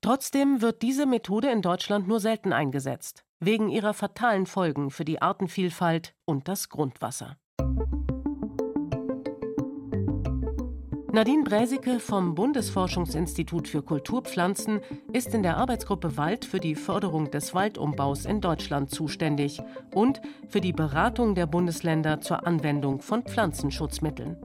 Trotzdem 0.02 0.62
wird 0.62 0.82
diese 0.82 1.06
Methode 1.06 1.52
in 1.52 1.62
Deutschland 1.62 2.08
nur 2.08 2.20
selten 2.20 2.54
eingesetzt, 2.54 3.24
wegen 3.40 3.70
ihrer 3.70 3.94
fatalen 3.94 4.48
Folgen 4.48 4.90
für 4.90 5.06
die 5.06 5.22
Artenvielfalt 5.22 6.16
und 6.26 6.48
das 6.48 6.70
Grundwasser. 6.70 7.38
Nadine 11.13 11.43
Bräsicke 11.43 12.00
vom 12.00 12.36
Bundesforschungsinstitut 12.36 13.67
für 13.67 13.82
Kulturpflanzen 13.82 14.80
ist 15.12 15.34
in 15.34 15.43
der 15.43 15.58
Arbeitsgruppe 15.58 16.15
Wald 16.15 16.45
für 16.45 16.62
die 16.62 16.74
Förderung 16.74 17.30
des 17.30 17.54
Waldumbaus 17.54 18.24
in 18.24 18.39
Deutschland 18.39 18.91
zuständig 18.91 19.62
und 19.93 20.21
für 20.47 20.62
die 20.62 20.71
Beratung 20.71 21.36
der 21.36 21.47
Bundesländer 21.47 22.21
zur 22.21 22.47
Anwendung 22.47 23.02
von 23.02 23.24
Pflanzenschutzmitteln. 23.24 24.38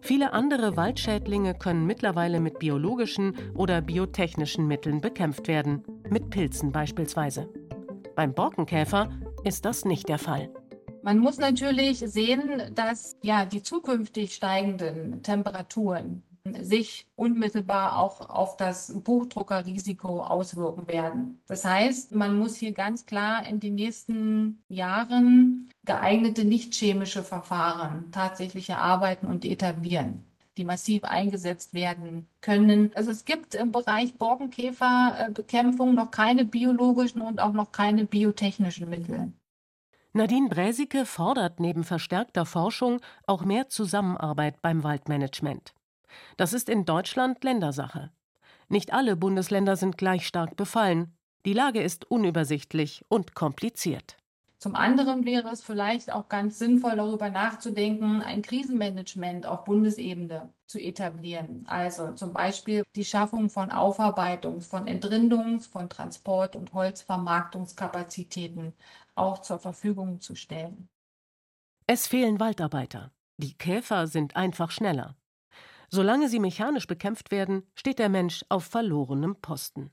Viele 0.00 0.32
andere 0.32 0.76
Waldschädlinge 0.76 1.54
können 1.54 1.86
mittlerweile 1.86 2.38
mit 2.38 2.60
biologischen 2.60 3.34
oder 3.54 3.80
biotechnischen 3.80 4.68
Mitteln 4.68 5.00
bekämpft 5.00 5.48
werden, 5.48 5.82
mit 6.08 6.30
Pilzen 6.30 6.70
beispielsweise. 6.70 7.48
Beim 8.14 8.32
Borkenkäfer 8.32 9.08
ist 9.42 9.64
das 9.64 9.84
nicht 9.84 10.08
der 10.08 10.18
Fall. 10.18 10.50
Man 11.02 11.18
muss 11.18 11.38
natürlich 11.38 11.98
sehen, 11.98 12.74
dass 12.74 13.16
ja 13.22 13.44
die 13.44 13.62
zukünftig 13.62 14.34
steigenden 14.34 15.22
Temperaturen 15.22 16.22
sich 16.60 17.06
unmittelbar 17.16 17.98
auch 17.98 18.28
auf 18.28 18.56
das 18.56 18.92
Buchdruckerrisiko 19.04 20.22
auswirken 20.22 20.88
werden. 20.88 21.40
Das 21.46 21.64
heißt, 21.64 22.14
man 22.14 22.38
muss 22.38 22.56
hier 22.56 22.72
ganz 22.72 23.06
klar 23.06 23.46
in 23.46 23.60
den 23.60 23.74
nächsten 23.74 24.62
Jahren 24.68 25.68
geeignete 25.84 26.44
nicht 26.44 26.74
chemische 26.74 27.22
Verfahren 27.22 28.10
tatsächlich 28.10 28.70
erarbeiten 28.70 29.26
und 29.26 29.44
etablieren 29.44 30.24
die 30.56 30.64
massiv 30.64 31.04
eingesetzt 31.04 31.72
werden 31.72 32.28
können. 32.42 32.90
Also 32.94 33.10
es 33.10 33.24
gibt 33.24 33.54
im 33.54 33.72
Bereich 33.72 34.14
Borkenkäferbekämpfung 34.14 35.94
noch 35.94 36.10
keine 36.10 36.44
biologischen 36.44 37.22
und 37.22 37.40
auch 37.40 37.52
noch 37.52 37.72
keine 37.72 38.04
biotechnischen 38.04 38.90
Mittel. 38.90 39.32
Nadine 40.12 40.48
Bräsicke 40.48 41.06
fordert 41.06 41.60
neben 41.60 41.84
verstärkter 41.84 42.44
Forschung 42.44 43.00
auch 43.26 43.44
mehr 43.44 43.68
Zusammenarbeit 43.68 44.60
beim 44.60 44.82
Waldmanagement. 44.82 45.72
Das 46.36 46.52
ist 46.52 46.68
in 46.68 46.84
Deutschland 46.84 47.44
Ländersache. 47.44 48.10
Nicht 48.68 48.92
alle 48.92 49.16
Bundesländer 49.16 49.76
sind 49.76 49.98
gleich 49.98 50.26
stark 50.26 50.56
befallen, 50.56 51.14
Die 51.46 51.54
Lage 51.54 51.80
ist 51.80 52.10
unübersichtlich 52.10 53.02
und 53.08 53.34
kompliziert. 53.34 54.18
Zum 54.58 54.74
anderen 54.74 55.24
wäre 55.24 55.48
es 55.48 55.62
vielleicht 55.62 56.12
auch 56.12 56.28
ganz 56.28 56.58
sinnvoll, 56.58 56.96
darüber 56.96 57.30
nachzudenken, 57.30 58.20
ein 58.20 58.42
Krisenmanagement 58.42 59.46
auf 59.46 59.64
Bundesebene 59.64 60.52
zu 60.66 60.78
etablieren. 60.78 61.64
Also 61.66 62.12
zum 62.12 62.34
Beispiel 62.34 62.82
die 62.94 63.06
Schaffung 63.06 63.48
von 63.48 63.70
Aufarbeitungs-, 63.70 64.66
von 64.66 64.86
Entrindungs-, 64.86 65.66
von 65.66 65.88
Transport- 65.88 66.56
und 66.56 66.74
Holzvermarktungskapazitäten 66.74 68.74
auch 69.20 69.40
zur 69.40 69.58
Verfügung 69.58 70.20
zu 70.20 70.34
stellen. 70.34 70.88
Es 71.86 72.06
fehlen 72.06 72.40
Waldarbeiter. 72.40 73.12
Die 73.36 73.54
Käfer 73.54 74.06
sind 74.06 74.36
einfach 74.36 74.70
schneller. 74.70 75.16
Solange 75.88 76.28
sie 76.28 76.38
mechanisch 76.38 76.86
bekämpft 76.86 77.30
werden, 77.30 77.64
steht 77.74 77.98
der 77.98 78.08
Mensch 78.08 78.44
auf 78.48 78.64
verlorenem 78.64 79.36
Posten. 79.36 79.90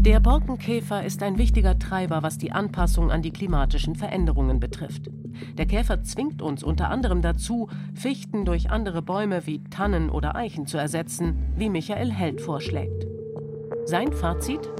Der 0.00 0.18
Borkenkäfer 0.18 1.04
ist 1.04 1.22
ein 1.22 1.36
wichtiger 1.36 1.78
Treiber, 1.78 2.22
was 2.22 2.38
die 2.38 2.52
Anpassung 2.52 3.10
an 3.10 3.20
die 3.20 3.32
klimatischen 3.32 3.94
Veränderungen 3.94 4.58
betrifft. 4.58 5.10
Der 5.58 5.66
Käfer 5.66 6.02
zwingt 6.02 6.40
uns 6.40 6.64
unter 6.64 6.88
anderem 6.88 7.20
dazu, 7.20 7.68
Fichten 7.94 8.46
durch 8.46 8.70
andere 8.70 9.02
Bäume 9.02 9.46
wie 9.46 9.62
Tannen 9.64 10.08
oder 10.08 10.34
Eichen 10.34 10.66
zu 10.66 10.78
ersetzen, 10.78 11.52
wie 11.56 11.68
Michael 11.68 12.10
Held 12.10 12.40
vorschlägt. 12.40 13.06
Sein 13.84 14.12
Fazit? 14.14 14.70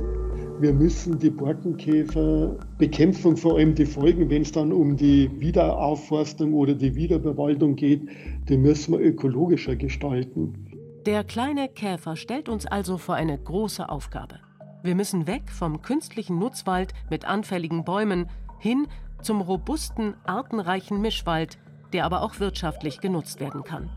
Wir 0.60 0.74
müssen 0.74 1.18
die 1.18 1.30
Borkenkäfer 1.30 2.54
bekämpfen, 2.76 3.34
vor 3.34 3.56
allem 3.56 3.74
die 3.74 3.86
Folgen, 3.86 4.28
wenn 4.28 4.42
es 4.42 4.52
dann 4.52 4.72
um 4.72 4.94
die 4.94 5.30
Wiederaufforstung 5.40 6.52
oder 6.52 6.74
die 6.74 6.94
Wiederbewaldung 6.94 7.76
geht, 7.76 8.02
die 8.46 8.58
müssen 8.58 8.92
wir 8.92 9.00
ökologischer 9.00 9.74
gestalten. 9.74 10.66
Der 11.06 11.24
kleine 11.24 11.70
Käfer 11.70 12.14
stellt 12.14 12.50
uns 12.50 12.66
also 12.66 12.98
vor 12.98 13.14
eine 13.14 13.38
große 13.38 13.88
Aufgabe. 13.88 14.40
Wir 14.82 14.94
müssen 14.94 15.26
weg 15.26 15.50
vom 15.50 15.80
künstlichen 15.80 16.38
Nutzwald 16.38 16.92
mit 17.08 17.24
anfälligen 17.24 17.84
Bäumen 17.84 18.26
hin 18.58 18.86
zum 19.22 19.40
robusten, 19.40 20.12
artenreichen 20.24 21.00
Mischwald, 21.00 21.56
der 21.94 22.04
aber 22.04 22.20
auch 22.20 22.38
wirtschaftlich 22.38 23.00
genutzt 23.00 23.40
werden 23.40 23.64
kann. 23.64 23.88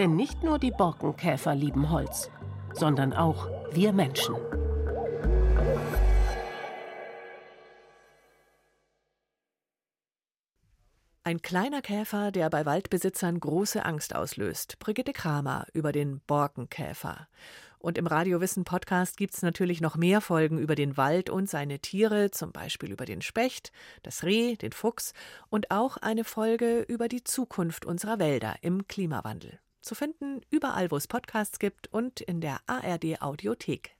Denn 0.00 0.16
nicht 0.16 0.42
nur 0.42 0.58
die 0.58 0.72
Borkenkäfer 0.72 1.54
lieben 1.54 1.92
Holz, 1.92 2.28
sondern 2.72 3.12
auch 3.12 3.46
wir 3.72 3.92
Menschen. 3.92 4.34
Ein 11.30 11.42
kleiner 11.42 11.80
Käfer, 11.80 12.32
der 12.32 12.50
bei 12.50 12.66
Waldbesitzern 12.66 13.38
große 13.38 13.84
Angst 13.84 14.16
auslöst. 14.16 14.80
Brigitte 14.80 15.12
Kramer 15.12 15.64
über 15.72 15.92
den 15.92 16.18
Borkenkäfer. 16.26 17.28
Und 17.78 17.98
im 17.98 18.08
Radiowissen 18.08 18.64
Podcast 18.64 19.16
gibt 19.16 19.34
es 19.34 19.42
natürlich 19.42 19.80
noch 19.80 19.96
mehr 19.96 20.20
Folgen 20.20 20.58
über 20.58 20.74
den 20.74 20.96
Wald 20.96 21.30
und 21.30 21.48
seine 21.48 21.78
Tiere, 21.78 22.32
zum 22.32 22.50
Beispiel 22.50 22.90
über 22.90 23.04
den 23.04 23.22
Specht, 23.22 23.70
das 24.02 24.24
Reh, 24.24 24.56
den 24.56 24.72
Fuchs 24.72 25.12
und 25.50 25.70
auch 25.70 25.98
eine 25.98 26.24
Folge 26.24 26.80
über 26.80 27.06
die 27.06 27.22
Zukunft 27.22 27.86
unserer 27.86 28.18
Wälder 28.18 28.56
im 28.62 28.88
Klimawandel. 28.88 29.60
Zu 29.82 29.94
finden 29.94 30.40
überall, 30.50 30.90
wo 30.90 30.96
es 30.96 31.06
Podcasts 31.06 31.60
gibt 31.60 31.86
und 31.92 32.20
in 32.20 32.40
der 32.40 32.58
ARD 32.66 33.22
Audiothek. 33.22 33.94